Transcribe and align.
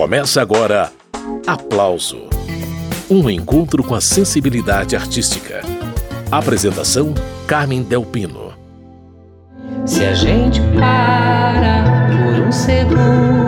Começa 0.00 0.40
agora 0.40 0.90
Aplauso 1.46 2.22
Um 3.10 3.28
encontro 3.28 3.84
com 3.84 3.94
a 3.94 4.00
sensibilidade 4.00 4.96
artística. 4.96 5.60
Apresentação: 6.32 7.12
Carmen 7.46 7.82
Delpino. 7.82 8.54
Se 9.84 10.02
a 10.06 10.14
gente 10.14 10.58
para 10.78 11.84
por 12.08 12.46
um 12.46 12.50
segundo, 12.50 13.39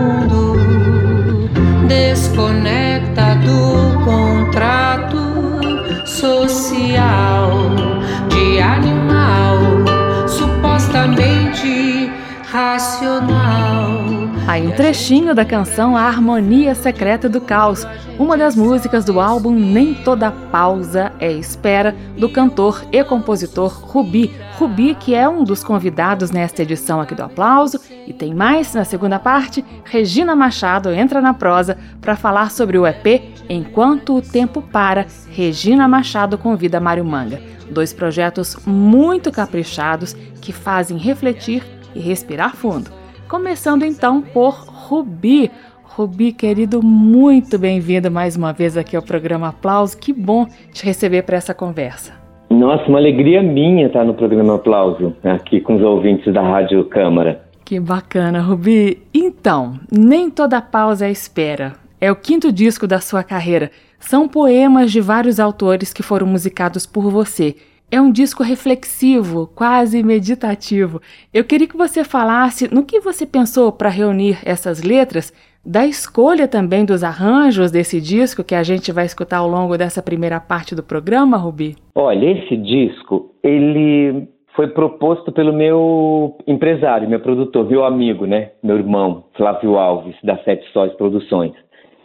trechinho 14.77 15.35
da 15.35 15.45
canção 15.45 15.97
A 15.97 16.03
Harmonia 16.03 16.75
Secreta 16.75 17.29
do 17.29 17.41
Caos, 17.41 17.87
uma 18.19 18.39
das 18.39 18.57
músicas 18.57 19.05
do 19.05 19.21
álbum 19.21 19.53
Nem 19.53 19.95
Toda 19.95 20.31
Pausa 20.31 21.13
é 21.19 21.31
Espera, 21.31 21.95
do 22.17 22.29
cantor 22.29 22.83
e 22.91 23.05
compositor 23.05 23.71
Rubi. 23.71 24.33
Rubi, 24.59 24.95
que 24.95 25.15
é 25.15 25.29
um 25.29 25.45
dos 25.45 25.63
convidados 25.63 26.31
nesta 26.31 26.63
edição 26.63 27.01
aqui 27.01 27.15
do 27.15 27.23
Aplauso. 27.23 27.81
E 28.07 28.13
tem 28.13 28.35
mais, 28.35 28.73
na 28.73 28.85
segunda 28.85 29.19
parte, 29.19 29.65
Regina 29.85 30.35
Machado 30.35 30.91
entra 30.91 31.21
na 31.21 31.35
prosa 31.35 31.77
para 32.01 32.17
falar 32.17 32.51
sobre 32.51 32.79
o 32.79 32.87
EP 32.87 33.23
Enquanto 33.49 34.17
o 34.17 34.23
Tempo 34.23 34.63
Para, 34.63 35.07
Regina 35.31 35.87
Machado 35.87 36.39
convida 36.39 36.81
Mário 36.81 37.05
Manga. 37.05 37.43
Dois 37.71 37.93
projetos 37.93 38.57
muito 38.65 39.31
caprichados 39.31 40.15
que 40.41 40.53
fazem 40.53 40.97
refletir 40.97 41.63
e 41.95 42.01
respirar 42.01 42.57
fundo. 42.57 43.02
Começando 43.33 43.83
então 43.83 44.21
por 44.21 44.53
Rubi. 44.53 45.51
Rubi, 45.83 46.33
querido, 46.33 46.83
muito 46.83 47.59
bem-vindo 47.59 48.11
mais 48.11 48.37
uma 48.37 48.53
vez 48.53 48.77
aqui 48.77 48.95
ao 48.95 49.01
programa 49.01 49.49
Aplauso. 49.49 49.97
Que 49.97 50.13
bom 50.13 50.47
te 50.71 50.85
receber 50.85 51.23
para 51.23 51.39
essa 51.39 51.55
conversa. 51.55 52.13
Nossa, 52.51 52.87
uma 52.91 52.99
alegria 52.99 53.43
minha 53.43 53.87
estar 53.87 54.05
no 54.05 54.13
programa 54.13 54.57
Aplauso, 54.57 55.17
aqui 55.25 55.63
com 55.63 55.77
os 55.77 55.83
ouvintes 55.83 56.31
da 56.35 56.43
Rádio 56.43 56.85
Câmara. 56.85 57.43
Que 57.65 57.81
bacana, 57.81 58.43
Rubi. 58.43 59.03
Então, 59.15 59.81
nem 59.91 60.29
toda 60.29 60.61
pausa 60.61 61.07
é 61.07 61.11
espera. 61.11 61.73
É 61.99 62.13
o 62.13 62.17
quinto 62.17 62.53
disco 62.53 62.87
da 62.87 63.01
sua 63.01 63.23
carreira. 63.23 63.71
São 63.99 64.29
poemas 64.29 64.93
de 64.93 65.01
vários 65.01 65.41
autores 65.41 65.91
que 65.91 66.03
foram 66.03 66.27
musicados 66.27 66.85
por 66.85 67.11
você. 67.11 67.57
É 67.95 68.01
um 68.01 68.11
disco 68.11 68.43
reflexivo, 68.43 69.47
quase 69.55 70.03
meditativo. 70.03 70.99
Eu 71.31 71.45
queria 71.45 71.69
que 71.69 71.77
você 71.77 72.03
falasse 72.03 72.75
no 72.75 72.87
que 72.87 73.01
você 73.01 73.27
pensou 73.27 73.71
para 73.71 73.91
reunir 73.91 74.39
essas 74.47 74.83
letras, 74.83 75.31
da 75.63 75.85
escolha 75.85 76.49
também 76.49 76.87
dos 76.87 77.05
arranjos 77.05 77.71
desse 77.71 78.01
disco 78.01 78.43
que 78.43 78.55
a 78.55 78.63
gente 78.63 78.91
vai 78.91 79.05
escutar 79.05 79.37
ao 79.41 79.47
longo 79.47 79.77
dessa 79.77 80.03
primeira 80.03 80.41
parte 80.41 80.75
do 80.75 80.83
programa, 80.83 81.37
Rubi. 81.37 81.77
Olha, 81.95 82.31
esse 82.31 82.57
disco, 82.57 83.35
ele 83.45 84.27
foi 84.57 84.69
proposto 84.69 85.31
pelo 85.31 85.53
meu 85.53 86.39
empresário, 86.47 87.07
meu 87.07 87.21
produtor, 87.21 87.69
meu 87.69 87.85
amigo, 87.85 88.25
né? 88.25 88.53
Meu 88.63 88.79
irmão, 88.79 89.25
Flávio 89.37 89.77
Alves, 89.77 90.17
da 90.25 90.39
Sete 90.45 90.67
Sóis 90.73 90.95
Produções. 90.95 91.53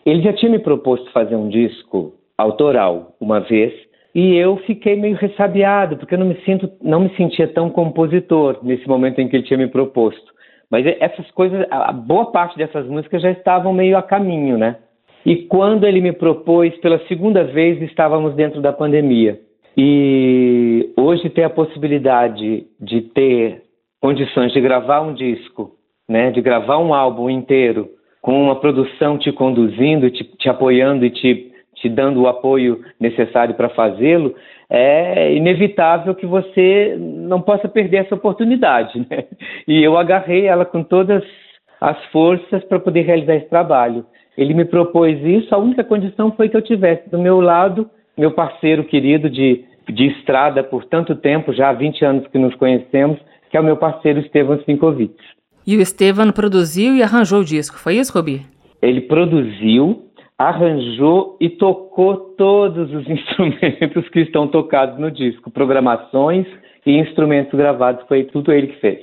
Ele 0.05 0.21
já 0.21 0.33
tinha 0.33 0.51
me 0.51 0.59
proposto 0.59 1.09
fazer 1.13 1.37
um 1.37 1.47
disco 1.47 2.11
autoral 2.37 3.15
uma 3.21 3.39
vez, 3.39 3.86
e 4.17 4.35
eu 4.35 4.57
fiquei 4.65 4.95
meio 4.95 5.15
ressabiado, 5.15 5.95
porque 5.95 6.15
eu 6.15 6.17
não 6.17 6.25
me, 6.25 6.41
sinto, 6.43 6.67
não 6.81 7.01
me 7.01 7.15
sentia 7.15 7.47
tão 7.49 7.69
compositor 7.69 8.57
nesse 8.63 8.87
momento 8.87 9.21
em 9.21 9.27
que 9.27 9.35
ele 9.35 9.45
tinha 9.45 9.59
me 9.59 9.67
proposto. 9.67 10.33
Mas 10.71 10.87
essas 10.99 11.29
coisas, 11.29 11.67
a 11.69 11.91
boa 11.91 12.31
parte 12.31 12.57
dessas 12.57 12.87
músicas 12.87 13.21
já 13.21 13.29
estavam 13.29 13.71
meio 13.71 13.95
a 13.95 14.01
caminho, 14.01 14.57
né? 14.57 14.77
E 15.23 15.43
quando 15.43 15.85
ele 15.85 16.01
me 16.01 16.11
propôs 16.11 16.75
pela 16.77 16.97
segunda 17.07 17.43
vez, 17.43 17.79
estávamos 17.83 18.33
dentro 18.33 18.59
da 18.59 18.73
pandemia. 18.73 19.39
E 19.77 20.91
hoje 20.97 21.29
ter 21.29 21.43
a 21.43 21.49
possibilidade 21.51 22.65
de 22.81 23.01
ter 23.01 23.61
condições 24.01 24.51
de 24.51 24.59
gravar 24.59 25.01
um 25.01 25.13
disco, 25.13 25.73
né, 26.09 26.31
de 26.31 26.41
gravar 26.41 26.79
um 26.79 26.91
álbum 26.91 27.29
inteiro, 27.29 27.87
com 28.19 28.41
uma 28.41 28.55
produção 28.55 29.15
te 29.15 29.31
conduzindo, 29.31 30.09
te, 30.09 30.23
te 30.23 30.49
apoiando 30.49 31.05
e 31.05 31.11
te 31.11 31.51
te 31.81 31.89
dando 31.89 32.21
o 32.21 32.27
apoio 32.27 32.83
necessário 32.99 33.55
para 33.55 33.69
fazê-lo, 33.69 34.35
é 34.69 35.33
inevitável 35.33 36.13
que 36.13 36.25
você 36.25 36.95
não 36.99 37.41
possa 37.41 37.67
perder 37.67 38.05
essa 38.05 38.15
oportunidade. 38.15 38.99
Né? 39.09 39.25
E 39.67 39.83
eu 39.83 39.97
agarrei 39.97 40.45
ela 40.45 40.65
com 40.65 40.83
todas 40.83 41.23
as 41.79 42.03
forças 42.05 42.63
para 42.65 42.79
poder 42.79 43.01
realizar 43.01 43.35
esse 43.35 43.49
trabalho. 43.49 44.05
Ele 44.37 44.53
me 44.53 44.65
propôs 44.65 45.19
isso, 45.23 45.53
a 45.53 45.57
única 45.57 45.83
condição 45.83 46.31
foi 46.31 46.49
que 46.49 46.57
eu 46.57 46.61
tivesse 46.61 47.09
do 47.09 47.19
meu 47.19 47.39
lado 47.39 47.89
meu 48.17 48.31
parceiro 48.31 48.83
querido 48.83 49.29
de, 49.29 49.63
de 49.87 50.07
estrada 50.07 50.63
por 50.63 50.83
tanto 50.85 51.15
tempo, 51.15 51.53
já 51.53 51.69
há 51.69 51.73
20 51.73 52.03
anos 52.03 52.27
que 52.27 52.39
nos 52.39 52.55
conhecemos, 52.55 53.19
que 53.49 53.55
é 53.55 53.59
o 53.59 53.63
meu 53.63 53.77
parceiro 53.77 54.19
Estevam 54.19 54.59
Sinkovic. 54.63 55.15
E 55.65 55.77
o 55.77 55.81
Estevam 55.81 56.31
produziu 56.31 56.95
e 56.95 57.03
arranjou 57.03 57.41
o 57.41 57.45
disco, 57.45 57.77
foi 57.77 57.95
isso, 57.95 58.13
Robi? 58.13 58.41
Ele 58.81 59.01
produziu, 59.01 60.06
arranjou 60.37 61.35
e 61.41 61.49
tocou 61.49 62.15
todos 62.37 62.93
os 62.93 63.07
instrumentos 63.09 64.07
que 64.09 64.19
estão 64.19 64.47
tocados 64.47 64.99
no 64.99 65.09
disco, 65.09 65.49
programações 65.49 66.45
e 66.85 66.97
instrumentos 66.99 67.53
gravados, 67.53 68.05
foi 68.07 68.23
tudo 68.25 68.51
ele 68.51 68.67
que 68.67 68.79
fez. 68.79 68.99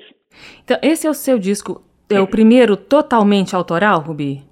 Então, 0.62 0.78
esse 0.82 1.06
é 1.06 1.10
o 1.10 1.14
seu 1.14 1.38
disco, 1.38 1.82
é 2.10 2.20
o 2.20 2.26
primeiro 2.26 2.76
totalmente 2.76 3.54
autoral, 3.54 4.00
Rubi? 4.00 4.42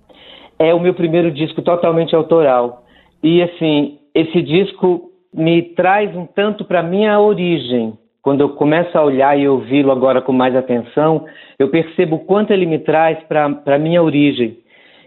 É 0.59 0.75
o 0.75 0.81
meu 0.81 0.94
primeiro 0.94 1.31
disco 1.31 1.62
totalmente 1.62 2.15
autoral. 2.15 2.84
E 3.22 3.43
assim, 3.43 3.99
esse 4.14 4.43
disco 4.43 5.10
me 5.32 5.62
traz 5.62 6.14
um 6.14 6.26
tanto 6.26 6.64
para 6.64 6.82
minha 6.82 7.19
origem. 7.19 7.99
Quando 8.20 8.43
eu 8.43 8.50
começo 8.50 8.97
a 8.97 9.03
olhar 9.03 9.37
e 9.37 9.49
ouvi-lo 9.49 9.91
agora 9.91 10.20
com 10.20 10.32
mais 10.32 10.54
atenção, 10.54 11.25
eu 11.59 11.69
percebo 11.69 12.16
o 12.16 12.25
quanto 12.25 12.53
ele 12.53 12.66
me 12.66 12.78
traz 12.78 13.19
para 13.25 13.47
a 13.66 13.78
minha 13.78 14.03
origem. 14.03 14.59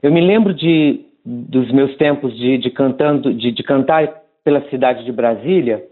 Eu 0.01 0.11
me 0.11 0.19
lembro 0.19 0.53
de 0.53 1.04
dos 1.25 1.71
meus 1.71 1.95
tempos 1.97 2.37
de, 2.37 2.57
de 2.57 2.69
cantando, 2.69 3.33
de, 3.33 3.51
de, 3.51 3.63
cantar 3.63 4.21
pela 4.43 4.61
cidade 4.69 5.03
de 5.03 5.11
Brasília. 5.11 5.83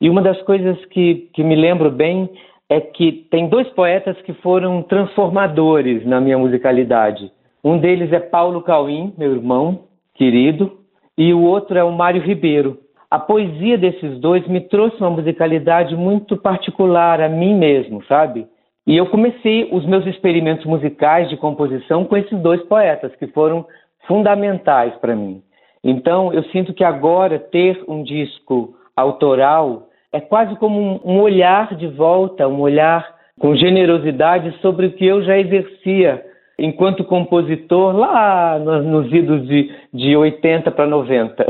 E 0.00 0.08
uma 0.08 0.22
das 0.22 0.40
coisas 0.42 0.82
que, 0.86 1.28
que 1.34 1.44
me 1.44 1.54
lembro 1.54 1.90
bem 1.90 2.30
é 2.70 2.80
que 2.80 3.26
tem 3.30 3.48
dois 3.48 3.68
poetas 3.70 4.16
que 4.22 4.32
foram 4.34 4.82
transformadores 4.82 6.06
na 6.06 6.20
minha 6.20 6.38
musicalidade. 6.38 7.30
Um 7.62 7.78
deles 7.78 8.12
é 8.12 8.20
Paulo 8.20 8.62
Cauim, 8.62 9.12
meu 9.18 9.32
irmão 9.32 9.84
querido, 10.14 10.78
e 11.16 11.34
o 11.34 11.42
outro 11.42 11.76
é 11.76 11.84
o 11.84 11.92
Mário 11.92 12.22
Ribeiro. 12.22 12.78
A 13.10 13.18
poesia 13.18 13.76
desses 13.76 14.18
dois 14.20 14.46
me 14.46 14.60
trouxe 14.60 14.98
uma 15.00 15.10
musicalidade 15.10 15.96
muito 15.96 16.36
particular 16.36 17.20
a 17.20 17.28
mim 17.28 17.54
mesmo, 17.54 18.02
sabe? 18.04 18.46
E 18.86 18.96
eu 18.96 19.06
comecei 19.06 19.68
os 19.72 19.84
meus 19.84 20.06
experimentos 20.06 20.64
musicais 20.64 21.28
de 21.28 21.36
composição 21.36 22.04
com 22.04 22.16
esses 22.16 22.38
dois 22.40 22.62
poetas, 22.62 23.14
que 23.16 23.26
foram 23.28 23.66
fundamentais 24.08 24.94
para 24.96 25.14
mim. 25.14 25.42
Então, 25.84 26.32
eu 26.32 26.42
sinto 26.44 26.74
que 26.74 26.82
agora 26.82 27.38
ter 27.38 27.84
um 27.86 28.02
disco 28.02 28.74
autoral 28.96 29.84
é 30.12 30.20
quase 30.20 30.56
como 30.56 31.00
um, 31.04 31.20
olhar 31.20 31.76
de 31.76 31.86
volta, 31.86 32.48
um 32.48 32.60
olhar 32.60 33.06
com 33.38 33.54
generosidade 33.54 34.52
sobre 34.60 34.86
o 34.86 34.92
que 34.92 35.06
eu 35.06 35.22
já 35.22 35.38
exercia 35.38 36.24
enquanto 36.58 37.04
compositor 37.04 37.94
lá 37.94 38.58
nos 38.58 39.12
idos 39.12 39.46
de, 39.46 39.70
de 39.94 40.16
80 40.16 40.70
para 40.72 40.86
90. 40.86 41.46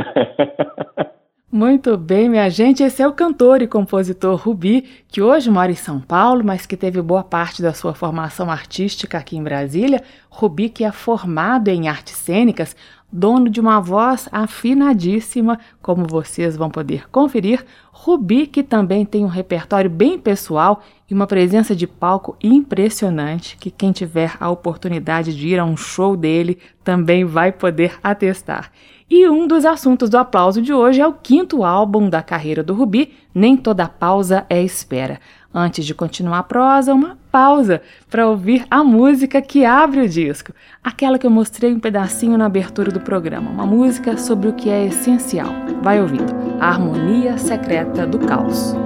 Muito 1.51 1.97
bem, 1.97 2.29
minha 2.29 2.51
gente. 2.51 2.83
Esse 2.83 3.01
é 3.01 3.09
o 3.09 3.13
cantor 3.15 3.63
e 3.63 3.67
compositor 3.67 4.37
Rubi, 4.37 4.85
que 5.09 5.23
hoje 5.23 5.51
mora 5.51 5.73
em 5.73 5.75
São 5.75 5.99
Paulo, 5.99 6.45
mas 6.45 6.67
que 6.67 6.77
teve 6.77 7.01
boa 7.01 7.25
parte 7.25 7.63
da 7.63 7.73
sua 7.73 7.95
formação 7.95 8.51
artística 8.51 9.17
aqui 9.17 9.35
em 9.35 9.43
Brasília. 9.43 10.03
Rubi, 10.29 10.69
que 10.69 10.85
é 10.85 10.93
formado 10.93 11.69
em 11.69 11.89
artes 11.89 12.17
cênicas, 12.17 12.77
dono 13.11 13.49
de 13.49 13.63
uma 13.63 13.81
voz 13.81 14.29
afinadíssima, 14.31 15.59
como 15.81 16.07
vocês 16.07 16.55
vão 16.55 16.69
poder 16.69 17.09
conferir. 17.09 17.65
Rubi, 17.91 18.47
que 18.47 18.63
também 18.63 19.07
tem 19.07 19.25
um 19.25 19.29
repertório 19.29 19.89
bem 19.89 20.19
pessoal 20.19 20.83
e 21.11 21.15
uma 21.15 21.27
presença 21.27 21.75
de 21.75 21.87
palco 21.87 22.37
impressionante, 22.43 23.57
que 23.57 23.71
quem 23.71 23.91
tiver 23.91 24.37
a 24.39 24.51
oportunidade 24.51 25.35
de 25.35 25.49
ir 25.49 25.59
a 25.59 25.65
um 25.65 25.79
show 25.79 26.15
dele 26.15 26.59
também 26.85 27.25
vai 27.25 27.53
poder 27.53 27.99
atestar. 28.03 28.71
E 29.11 29.27
um 29.27 29.47
dos 29.47 29.65
assuntos 29.65 30.11
do 30.11 30.19
aplauso 30.19 30.61
de 30.61 30.71
hoje 30.71 31.01
é 31.01 31.07
o 31.07 31.15
quinto 31.15 31.65
álbum 31.65 32.11
da 32.11 32.23
carreira 32.23 32.63
do 32.63 32.75
Rubi, 32.75 33.15
Nem 33.35 33.57
Toda 33.57 33.89
Pausa 33.89 34.45
é 34.51 34.63
Espera. 34.63 35.19
Antes 35.53 35.87
de 35.87 35.95
continuar 35.95 36.41
a 36.41 36.43
prosa, 36.43 36.93
uma 36.93 37.17
pausa 37.33 37.81
para 38.11 38.29
ouvir 38.29 38.67
a 38.71 38.85
música 38.85 39.41
que 39.41 39.65
abre 39.65 40.03
o 40.03 40.09
disco, 40.09 40.53
aquela 40.85 41.19
que 41.19 41.27
eu 41.27 41.31
mostrei 41.31 41.73
um 41.73 41.81
pedacinho 41.81 42.37
na 42.37 42.45
abertura 42.45 42.93
do 42.93 43.01
programa, 43.01 43.51
uma 43.51 43.65
música 43.65 44.19
sobre 44.19 44.51
o 44.51 44.53
que 44.53 44.69
é 44.69 44.85
essencial. 44.85 45.49
Vai 45.83 46.03
ouvindo, 46.03 46.35
a 46.61 46.69
harmonia 46.69 47.39
secreta 47.39 48.07
do 48.07 48.19
caos. 48.19 48.77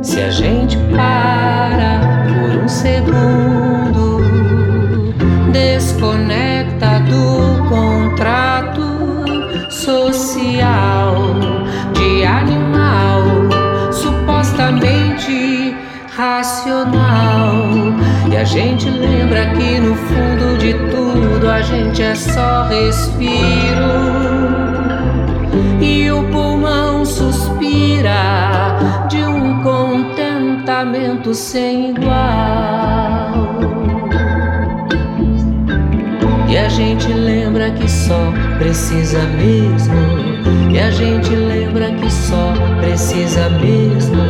Se 0.00 0.20
a 0.20 0.30
gente 0.30 0.76
para 0.94 2.00
por 2.38 2.62
um 2.62 2.68
segundo, 2.68 4.20
desconecta 5.52 6.45
social 9.86 11.14
de 11.94 12.24
animal 12.24 13.22
supostamente 13.92 15.76
racional. 16.16 17.54
E 18.28 18.36
a 18.36 18.42
gente 18.42 18.90
lembra 18.90 19.46
que 19.50 19.78
no 19.78 19.94
fundo 19.94 20.58
de 20.58 20.74
tudo 20.90 21.48
a 21.48 21.62
gente 21.62 22.02
é 22.02 22.16
só 22.16 22.64
respiro. 22.64 23.92
E 25.80 26.10
o 26.10 26.24
pulmão 26.32 27.04
suspira 27.04 29.06
de 29.08 29.18
um 29.18 29.62
contentamento 29.62 31.32
sem 31.32 31.90
igual. 31.90 32.16
E 36.48 36.58
a 36.58 36.68
gente 36.68 37.06
lembra 37.12 37.70
que 37.70 37.88
só 37.88 38.32
precisa 38.58 39.20
mesmo. 39.38 39.94
E 40.72 40.78
a 40.78 40.90
gente 40.90 41.34
lembra 41.34 41.90
que 41.92 42.10
só 42.10 42.52
precisa 42.80 43.48
mesmo. 43.50 44.22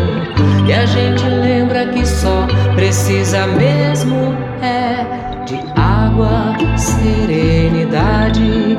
E 0.67 0.73
a 0.73 0.87
gente 0.87 1.25
lembra 1.25 1.87
que 1.87 2.07
só 2.07 2.47
precisa 2.75 3.47
mesmo 3.47 4.35
é 4.63 5.45
de 5.45 5.61
água, 5.77 6.57
serenidade, 6.77 8.76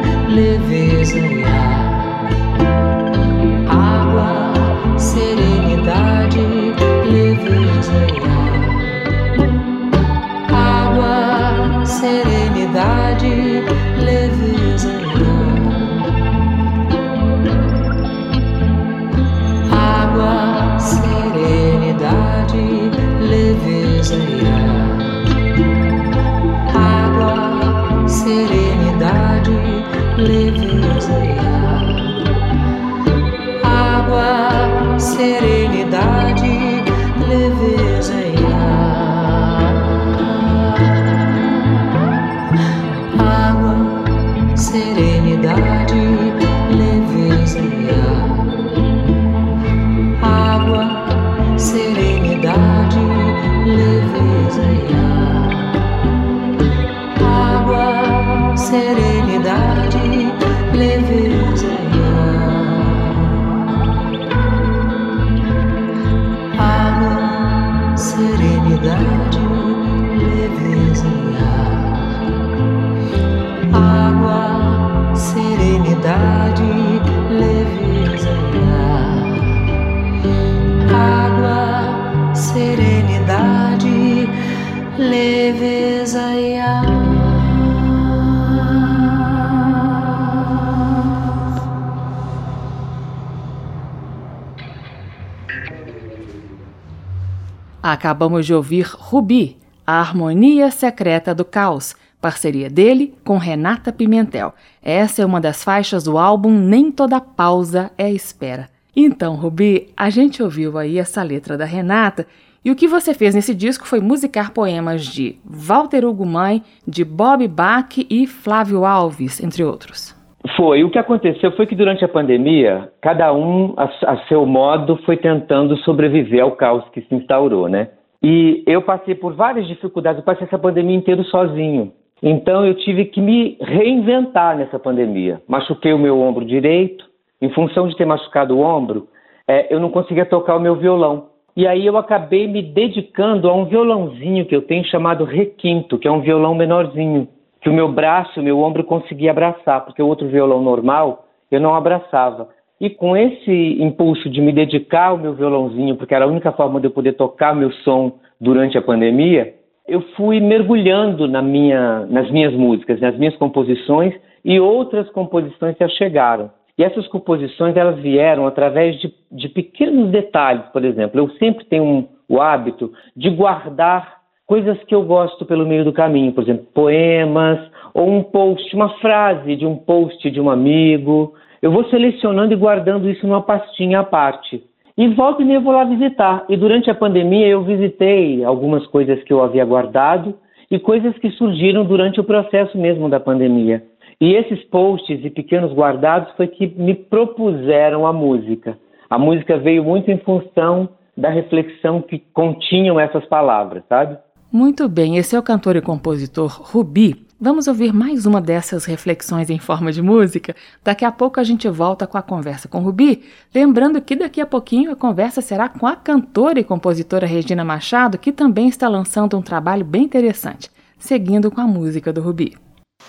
Acabamos 97.84 98.46
de 98.46 98.54
ouvir 98.54 98.86
Rubi, 98.92 99.58
a 99.86 100.00
harmonia 100.00 100.70
secreta 100.72 101.34
do 101.34 101.46
caos, 101.46 101.96
parceria 102.20 102.70
dele 102.70 103.14
com 103.24 103.38
Renata 103.38 103.94
Pimentel. 103.94 104.54
Essa 104.82 105.22
é 105.22 105.26
uma 105.26 105.40
das 105.40 105.64
faixas 105.64 106.04
do 106.04 106.18
álbum 106.18 106.52
Nem 106.52 106.92
Toda 106.92 107.22
Pausa 107.22 107.92
é 107.98 108.12
Espera. 108.12 108.70
Então, 108.96 109.36
Rubi, 109.36 109.94
a 109.96 110.10
gente 110.10 110.42
ouviu 110.42 110.78
aí 110.78 110.98
essa 110.98 111.22
letra 111.22 111.56
da 111.56 111.64
Renata 111.66 112.28
e 112.68 112.72
o 112.72 112.76
que 112.76 112.86
você 112.86 113.14
fez 113.14 113.34
nesse 113.34 113.56
disco 113.56 113.88
foi 113.88 114.02
musicar 114.02 114.54
poemas 114.54 115.06
de 115.06 115.38
Walter 115.46 116.04
Hugo 116.04 116.26
Mãe, 116.26 116.62
de 116.86 117.06
Bob 117.06 117.48
Bach 117.48 117.98
e 117.98 118.28
Flávio 118.28 118.84
Alves, 118.84 119.42
entre 119.42 119.64
outros. 119.64 120.14
Foi. 120.58 120.84
O 120.84 120.90
que 120.90 121.00
aconteceu 121.00 121.54
foi 121.54 121.66
que 121.66 121.78
durante 121.78 122.04
a 122.04 122.10
pandemia, 122.10 122.92
cada 123.02 123.32
um, 123.34 123.74
a, 123.78 123.86
a, 123.86 124.18
seu 124.28 124.46
modo, 124.46 124.98
foi 125.06 125.16
tentando 125.16 125.78
sobreviver 125.78 126.44
ao 126.44 126.58
caos 126.58 126.84
que 126.90 127.00
se 127.00 127.16
instaurou, 127.16 127.70
né? 127.70 127.88
E 128.22 128.64
eu 128.68 128.82
passei 128.82 129.16
por 129.16 129.34
várias 129.34 129.66
dificuldades, 129.66 130.20
eu 130.20 130.26
passei 130.26 130.46
essa 130.46 130.60
pandemia 130.60 130.98
inteira 130.98 131.24
sozinho. 131.24 131.94
Então 132.22 132.66
eu 132.66 132.74
tive 132.76 133.06
que 133.06 133.22
me 133.22 133.58
reinventar 133.62 134.58
nessa 134.58 134.78
pandemia. 134.78 135.42
Machuquei 135.48 135.94
o 135.94 136.00
meu 136.00 136.20
ombro 136.20 136.44
direito. 136.44 137.06
Em 137.42 137.50
função 137.52 137.88
de 137.88 137.96
ter 137.96 138.06
machucado 138.06 138.58
o 138.58 138.62
ombro, 138.62 139.08
é, 139.48 139.74
eu 139.74 139.80
não 139.80 139.90
conseguia 139.90 140.26
tocar 140.26 140.58
o 140.58 140.60
meu 140.60 140.76
violão. 140.76 141.37
E 141.58 141.66
aí 141.66 141.88
eu 141.88 141.98
acabei 141.98 142.48
me 142.48 142.62
dedicando 142.62 143.50
a 143.50 143.54
um 143.54 143.66
violãozinho 143.66 144.46
que 144.46 144.56
eu 144.56 144.62
tenho 144.62 144.86
chamado 144.86 145.24
requinto, 145.24 145.98
que 145.98 146.08
é 146.08 146.12
um 146.12 146.22
violão 146.22 146.54
menorzinho 146.54 147.28
que 147.60 147.68
o 147.68 147.74
meu 147.74 147.92
braço, 147.92 148.40
o 148.40 148.44
meu 148.44 148.60
ombro 148.60 148.84
conseguia 148.84 149.32
abraçar, 149.32 149.84
porque 149.84 150.00
o 150.00 150.06
outro 150.06 150.28
violão 150.28 150.62
normal 150.62 151.26
eu 151.50 151.60
não 151.60 151.74
abraçava. 151.74 152.50
E 152.80 152.92
com 152.92 153.18
esse 153.18 153.82
impulso 153.82 154.30
de 154.30 154.40
me 154.40 154.52
dedicar 154.54 155.08
ao 155.08 155.18
meu 155.18 155.34
violãozinho, 155.34 155.96
porque 155.96 156.14
era 156.14 156.26
a 156.26 156.28
única 156.28 156.52
forma 156.52 156.80
de 156.80 156.86
eu 156.86 156.92
poder 156.92 157.14
tocar 157.14 157.56
meu 157.56 157.72
som 157.72 158.20
durante 158.40 158.78
a 158.78 158.82
pandemia, 158.84 159.56
eu 159.88 160.02
fui 160.16 160.40
mergulhando 160.40 161.28
na 161.28 161.42
minha, 161.42 162.06
nas 162.06 162.30
minhas 162.30 162.54
músicas, 162.54 163.02
nas 163.02 163.18
minhas 163.18 163.36
composições, 163.38 164.14
e 164.46 164.60
outras 164.60 165.10
composições 165.10 165.76
já 165.80 165.88
chegaram. 165.90 166.52
E 166.78 166.84
essas 166.84 167.08
composições 167.08 167.76
elas 167.76 168.00
vieram 168.00 168.46
através 168.46 169.00
de, 169.00 169.12
de 169.32 169.50
pequenos 169.50 170.12
detalhes, 170.12 170.66
por 170.72 170.86
exemplo. 170.86 171.20
Eu 171.20 171.30
sempre 171.38 171.66
tenho 171.66 171.84
um, 171.84 172.08
o 172.30 172.40
hábito 172.40 172.92
de 173.16 173.30
guardar 173.30 174.18
coisas 174.46 174.82
que 174.84 174.94
eu 174.94 175.04
gosto 175.04 175.46
pelo 175.46 175.66
meio 175.66 175.84
do 175.84 175.92
caminho, 175.92 176.32
por 176.32 176.44
exemplo, 176.44 176.68
poemas 176.74 177.60
ou 177.94 178.08
um 178.10 178.24
post, 178.24 178.76
uma 178.76 178.90
frase 179.00 179.56
de 179.56 179.66
um 179.66 179.76
post 179.76 180.30
de 180.30 180.40
um 180.40 180.50
amigo. 180.50 181.34
Eu 181.62 181.72
vou 181.72 181.84
selecionando 181.86 182.54
e 182.54 182.56
guardando 182.56 183.10
isso 183.10 183.26
numa 183.26 183.42
pastinha 183.42 184.02
à 184.02 184.04
parte. 184.04 184.64
E 184.96 185.08
volta 185.10 185.42
e 185.42 185.46
meia 185.46 185.60
vou 185.60 185.74
lá 185.74 185.84
visitar. 185.84 186.46
E 186.48 186.56
durante 186.56 186.90
a 186.90 186.96
pandemia 186.96 187.48
eu 187.48 187.64
visitei 187.64 188.44
algumas 188.44 188.86
coisas 188.88 189.22
que 189.24 189.34
eu 189.34 189.44
havia 189.44 189.66
guardado 189.66 190.36
e 190.70 190.80
coisas 190.80 191.18
que 191.18 191.32
surgiram 191.32 191.86
durante 191.86 192.20
o 192.20 192.24
processo 192.24 192.78
mesmo 192.78 193.10
da 193.10 193.20
pandemia. 193.20 193.84
E 194.20 194.34
esses 194.34 194.64
posts 194.66 195.24
e 195.24 195.30
pequenos 195.30 195.72
guardados 195.74 196.34
foi 196.36 196.48
que 196.48 196.68
me 196.68 196.96
propuseram 196.96 198.08
a 198.08 198.12
música. 198.12 198.78
A 199.10 199.18
música 199.20 199.58
veio 199.58 199.84
muito 199.84 200.10
em 200.10 200.18
função 200.18 200.90
da 201.16 201.30
reflexão 201.30 202.02
que 202.02 202.20
continham 202.34 203.00
essas 203.00 203.26
palavras, 203.26 203.84
sabe? 203.88 204.18
Muito 204.52 204.88
bem, 204.90 205.18
esse 205.18 205.36
é 205.36 205.40
o 205.40 205.44
cantor 205.44 205.76
e 205.76 205.82
compositor 205.82 206.50
Rubi. 206.50 207.28
Vamos 207.40 207.68
ouvir 207.68 207.94
mais 207.94 208.26
uma 208.26 208.42
dessas 208.42 208.86
reflexões 208.86 209.52
em 209.52 209.60
forma 209.60 209.92
de 209.92 210.02
música? 210.02 210.56
Daqui 210.84 211.06
a 211.06 211.12
pouco 211.12 211.40
a 211.40 211.44
gente 211.44 211.70
volta 211.70 212.08
com 212.08 212.18
a 212.18 212.22
conversa 212.24 212.68
com 212.68 212.80
Rubi. 212.80 213.22
Lembrando 213.54 214.02
que 214.02 214.16
daqui 214.16 214.42
a 214.42 214.46
pouquinho 214.48 214.92
a 214.92 214.96
conversa 214.96 215.42
será 215.42 215.70
com 215.70 215.86
a 215.86 215.96
cantora 215.96 216.60
e 216.60 216.64
compositora 216.64 217.28
Regina 217.28 217.64
Machado, 217.64 218.18
que 218.18 218.32
também 218.32 218.68
está 218.68 218.90
lançando 218.90 219.38
um 219.38 219.44
trabalho 219.44 219.86
bem 219.86 220.04
interessante, 220.04 220.72
seguindo 220.98 221.52
com 221.52 221.62
a 221.62 221.68
música 221.68 222.12
do 222.12 222.22
Rubi. 222.22 222.58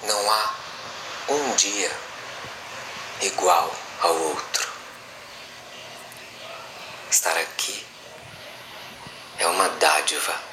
Não 0.07 0.31
há 0.31 0.68
igual 3.23 3.75
ao 4.03 4.15
outro. 4.15 4.69
Estar 7.11 7.37
aqui 7.37 7.87
é 9.39 9.47
uma 9.47 9.69
dádiva 9.71 10.49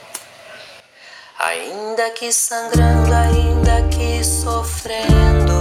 Ainda 1.38 2.10
que 2.12 2.32
sangrando, 2.32 3.14
ainda 3.14 3.82
que 3.90 4.24
sofrendo, 4.24 5.52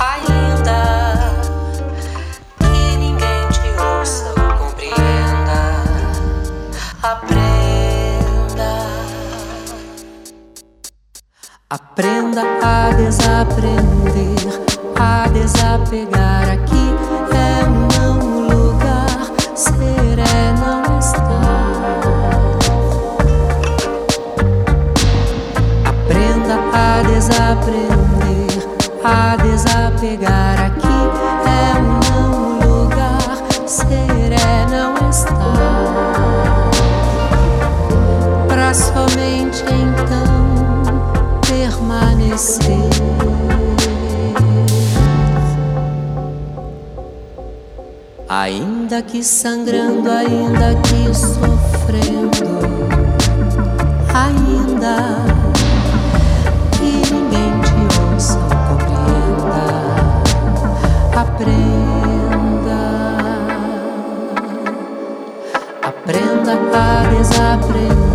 ainda 0.00 1.16
que 2.58 2.96
ninguém 2.96 3.48
te 3.50 3.60
ouça 3.78 4.28
ou 4.30 4.58
compreenda, 4.58 5.84
aprenda. 7.02 8.86
Aprenda 11.68 12.42
a 12.62 12.90
desaprender, 12.94 14.65
a 14.98 15.28
desapegar. 15.28 16.50
Aqui 16.50 16.94
é 17.32 17.64
um 17.68 17.88
não 17.98 18.48
lugar, 18.48 19.30
ser 19.54 20.18
é 20.18 20.54
não 20.60 20.98
estar. 20.98 21.36
a 26.72 27.02
desaprender 27.02 28.66
a 29.04 29.36
desapegar 29.36 30.45
Ainda 48.28 49.02
que 49.02 49.22
sangrando, 49.22 50.10
ainda 50.10 50.74
que 50.82 51.14
sofrendo, 51.14 52.58
ainda 54.12 55.26
aprenda, 61.14 62.80
aprenda 65.82 66.52
a 66.52 67.08
desaprender, 67.10 68.05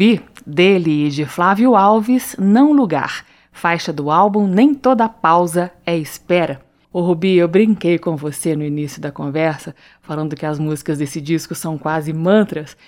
Rubi, 0.00 0.22
dele 0.46 1.08
e 1.08 1.10
de 1.10 1.26
Flávio 1.26 1.76
Alves, 1.76 2.34
Não 2.38 2.72
Lugar, 2.72 3.22
faixa 3.52 3.92
do 3.92 4.10
álbum 4.10 4.46
Nem 4.46 4.72
Toda 4.72 5.06
Pausa 5.10 5.70
é 5.84 5.94
Espera. 5.94 6.58
Ô 6.90 7.02
Rubi, 7.02 7.36
eu 7.36 7.46
brinquei 7.46 7.98
com 7.98 8.16
você 8.16 8.56
no 8.56 8.64
início 8.64 8.98
da 8.98 9.12
conversa, 9.12 9.74
falando 10.00 10.34
que 10.34 10.46
as 10.46 10.58
músicas 10.58 10.96
desse 10.96 11.20
disco 11.20 11.54
são 11.54 11.76
quase 11.76 12.14
mantras. 12.14 12.78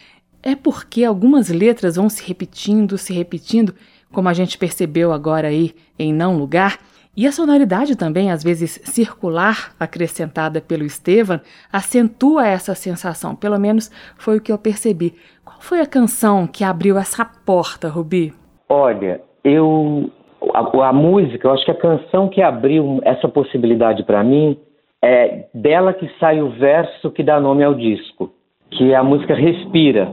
É 0.43 0.57
porque 0.57 1.05
algumas 1.05 1.51
letras 1.51 1.97
vão 1.97 2.09
se 2.09 2.23
repetindo, 2.27 2.97
se 2.97 3.13
repetindo, 3.13 3.75
como 4.11 4.31
a 4.31 4.33
gente 4.33 4.57
percebeu 4.57 5.13
agora 5.13 5.49
aí 5.49 5.75
em 5.99 6.15
Não 6.15 6.39
Lugar, 6.39 6.79
e 7.15 7.27
a 7.27 7.33
sonoridade 7.33 7.95
também, 7.95 8.31
às 8.31 8.43
vezes 8.43 8.81
circular, 8.85 9.75
acrescentada 9.79 10.63
pelo 10.63 10.83
Estevan, 10.83 11.43
acentua 11.71 12.49
essa 12.49 12.75
sensação, 12.75 13.37
pelo 13.37 13.61
menos 13.61 13.91
foi 14.17 14.39
o 14.39 14.41
que 14.41 14.51
eu 14.51 14.57
percebi. 14.57 15.15
Foi 15.63 15.81
a 15.81 15.87
canção 15.87 16.45
que 16.45 16.65
abriu 16.65 16.99
essa 16.99 17.25
porta, 17.25 17.89
Rubi? 17.89 18.33
Olha, 18.69 19.21
eu. 19.45 20.11
A, 20.53 20.89
a 20.89 20.93
música, 20.93 21.47
eu 21.47 21.53
acho 21.53 21.65
que 21.65 21.71
a 21.71 21.75
canção 21.75 22.29
que 22.29 22.43
abriu 22.43 23.01
essa 23.05 23.29
possibilidade 23.29 24.03
para 24.03 24.25
mim 24.25 24.59
é 25.01 25.47
dela 25.55 25.93
que 25.93 26.11
sai 26.19 26.43
o 26.43 26.51
verso 26.51 27.13
que 27.13 27.23
dá 27.23 27.41
nome 27.41 27.63
ao 27.63 27.75
disco, 27.75 28.33
que 28.73 28.93
é 28.93 28.97
a 28.97 29.05
música 29.05 29.37
Respira. 29.37 30.11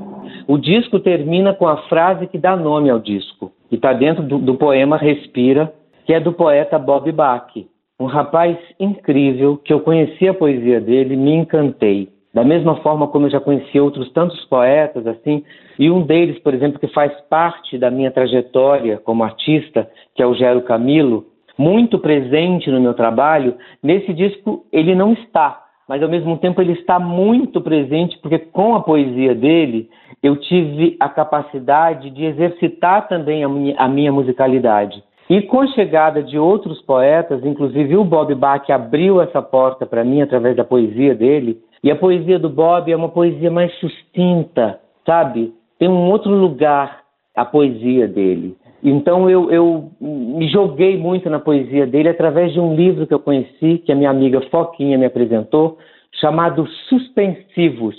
O 0.47 0.55
disco 0.55 0.99
termina 0.99 1.51
com 1.51 1.67
a 1.67 1.77
frase 1.87 2.27
que 2.27 2.37
dá 2.37 2.55
nome 2.55 2.91
ao 2.91 2.99
disco, 2.99 3.51
que 3.69 3.75
está 3.75 3.91
dentro 3.91 4.21
do, 4.21 4.37
do 4.37 4.53
poema 4.53 4.97
Respira, 4.97 5.73
que 6.05 6.13
é 6.13 6.19
do 6.19 6.31
poeta 6.31 6.77
Bob 6.77 7.11
Bach, 7.11 7.51
um 7.99 8.05
rapaz 8.05 8.55
incrível 8.79 9.57
que 9.57 9.73
eu 9.73 9.79
conheci 9.79 10.27
a 10.27 10.33
poesia 10.33 10.79
dele, 10.79 11.15
me 11.15 11.33
encantei. 11.33 12.18
Da 12.33 12.43
mesma 12.43 12.75
forma 12.77 13.07
como 13.07 13.25
eu 13.25 13.31
já 13.31 13.39
conheci 13.39 13.79
outros 13.79 14.11
tantos 14.11 14.43
poetas, 14.45 15.07
assim, 15.07 15.43
e 15.79 15.89
um 15.89 16.03
deles, 16.03 16.37
por 16.39 16.53
exemplo, 16.53 16.79
que 16.79 16.87
faz 16.87 17.11
parte 17.29 17.77
da 17.77 17.89
minha 17.89 18.11
trajetória 18.11 18.97
como 18.97 19.23
artista, 19.23 19.89
que 20.13 20.21
é 20.21 20.27
o 20.27 20.35
Gero 20.35 20.61
Camilo, 20.61 21.25
muito 21.57 21.99
presente 21.99 22.69
no 22.71 22.79
meu 22.79 22.93
trabalho, 22.93 23.55
nesse 23.83 24.13
disco 24.13 24.63
ele 24.71 24.95
não 24.95 25.13
está, 25.13 25.61
mas 25.89 26.01
ao 26.01 26.07
mesmo 26.07 26.37
tempo 26.37 26.61
ele 26.61 26.73
está 26.73 26.99
muito 26.99 27.59
presente 27.59 28.17
porque 28.19 28.37
com 28.37 28.75
a 28.75 28.81
poesia 28.81 29.35
dele 29.35 29.89
eu 30.21 30.37
tive 30.37 30.95
a 30.99 31.09
capacidade 31.09 32.11
de 32.11 32.25
exercitar 32.25 33.07
também 33.07 33.43
a 33.43 33.49
minha, 33.49 33.75
a 33.77 33.87
minha 33.87 34.11
musicalidade. 34.11 35.03
E 35.29 35.41
com 35.41 35.61
a 35.61 35.67
chegada 35.67 36.23
de 36.23 36.39
outros 36.39 36.81
poetas, 36.81 37.43
inclusive 37.43 37.97
o 37.97 38.03
Bob 38.03 38.33
Bach 38.35 38.67
abriu 38.69 39.21
essa 39.21 39.41
porta 39.41 39.85
para 39.85 40.03
mim 40.03 40.21
através 40.21 40.55
da 40.55 40.63
poesia 40.63 41.13
dele. 41.13 41.57
E 41.83 41.89
a 41.89 41.95
poesia 41.95 42.37
do 42.37 42.49
Bob 42.49 42.91
é 42.91 42.95
uma 42.95 43.09
poesia 43.09 43.49
mais 43.49 43.73
sucinta, 43.75 44.79
sabe? 45.05 45.53
Tem 45.77 45.87
um 45.87 46.09
outro 46.09 46.31
lugar 46.31 47.03
a 47.35 47.45
poesia 47.45 48.07
dele. 48.07 48.57
Então 48.83 49.29
eu, 49.29 49.49
eu 49.51 49.91
me 49.99 50.47
joguei 50.49 50.97
muito 50.97 51.29
na 51.29 51.39
poesia 51.39 51.85
dele 51.85 52.09
através 52.09 52.53
de 52.53 52.59
um 52.59 52.75
livro 52.75 53.07
que 53.07 53.13
eu 53.13 53.19
conheci, 53.19 53.77
que 53.85 53.91
a 53.91 53.95
minha 53.95 54.09
amiga 54.09 54.41
Foquinha 54.49 54.97
me 54.97 55.05
apresentou, 55.05 55.77
chamado 56.19 56.67
Suspensivos. 56.87 57.95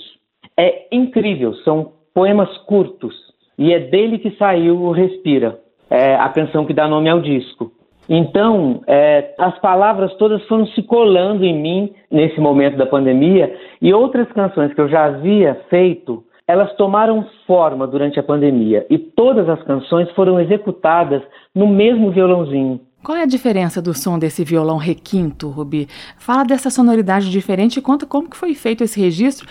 É 0.57 0.87
incrível, 0.91 1.53
são 1.63 1.93
poemas 2.13 2.55
curtos 2.59 3.15
e 3.57 3.73
é 3.73 3.79
dele 3.79 4.19
que 4.19 4.31
saiu 4.37 4.75
o 4.81 4.91
Respira, 4.91 5.59
é 5.89 6.15
a 6.15 6.29
canção 6.29 6.65
que 6.65 6.73
dá 6.73 6.87
nome 6.87 7.09
ao 7.09 7.19
disco. 7.19 7.71
Então, 8.09 8.81
é, 8.87 9.33
as 9.37 9.57
palavras 9.59 10.13
todas 10.15 10.43
foram 10.47 10.65
se 10.67 10.83
colando 10.83 11.45
em 11.45 11.57
mim 11.59 11.93
nesse 12.09 12.39
momento 12.39 12.77
da 12.77 12.85
pandemia 12.85 13.53
e 13.81 13.93
outras 13.93 14.31
canções 14.31 14.73
que 14.73 14.81
eu 14.81 14.89
já 14.89 15.05
havia 15.05 15.61
feito, 15.69 16.23
elas 16.47 16.73
tomaram 16.75 17.25
forma 17.47 17.87
durante 17.87 18.19
a 18.19 18.23
pandemia 18.23 18.85
e 18.89 18.97
todas 18.97 19.47
as 19.47 19.61
canções 19.63 20.09
foram 20.11 20.39
executadas 20.39 21.21
no 21.55 21.67
mesmo 21.67 22.11
violãozinho. 22.11 22.81
Qual 23.03 23.17
é 23.17 23.23
a 23.23 23.27
diferença 23.27 23.81
do 23.81 23.95
som 23.95 24.19
desse 24.19 24.43
violão 24.43 24.77
requinto, 24.77 25.49
Rubi? 25.49 25.87
Fala 26.17 26.43
dessa 26.43 26.69
sonoridade 26.69 27.31
diferente 27.31 27.77
e 27.77 27.81
conta 27.81 28.05
como 28.05 28.29
que 28.29 28.37
foi 28.37 28.53
feito 28.53 28.83
esse 28.83 28.99
registro, 28.99 29.47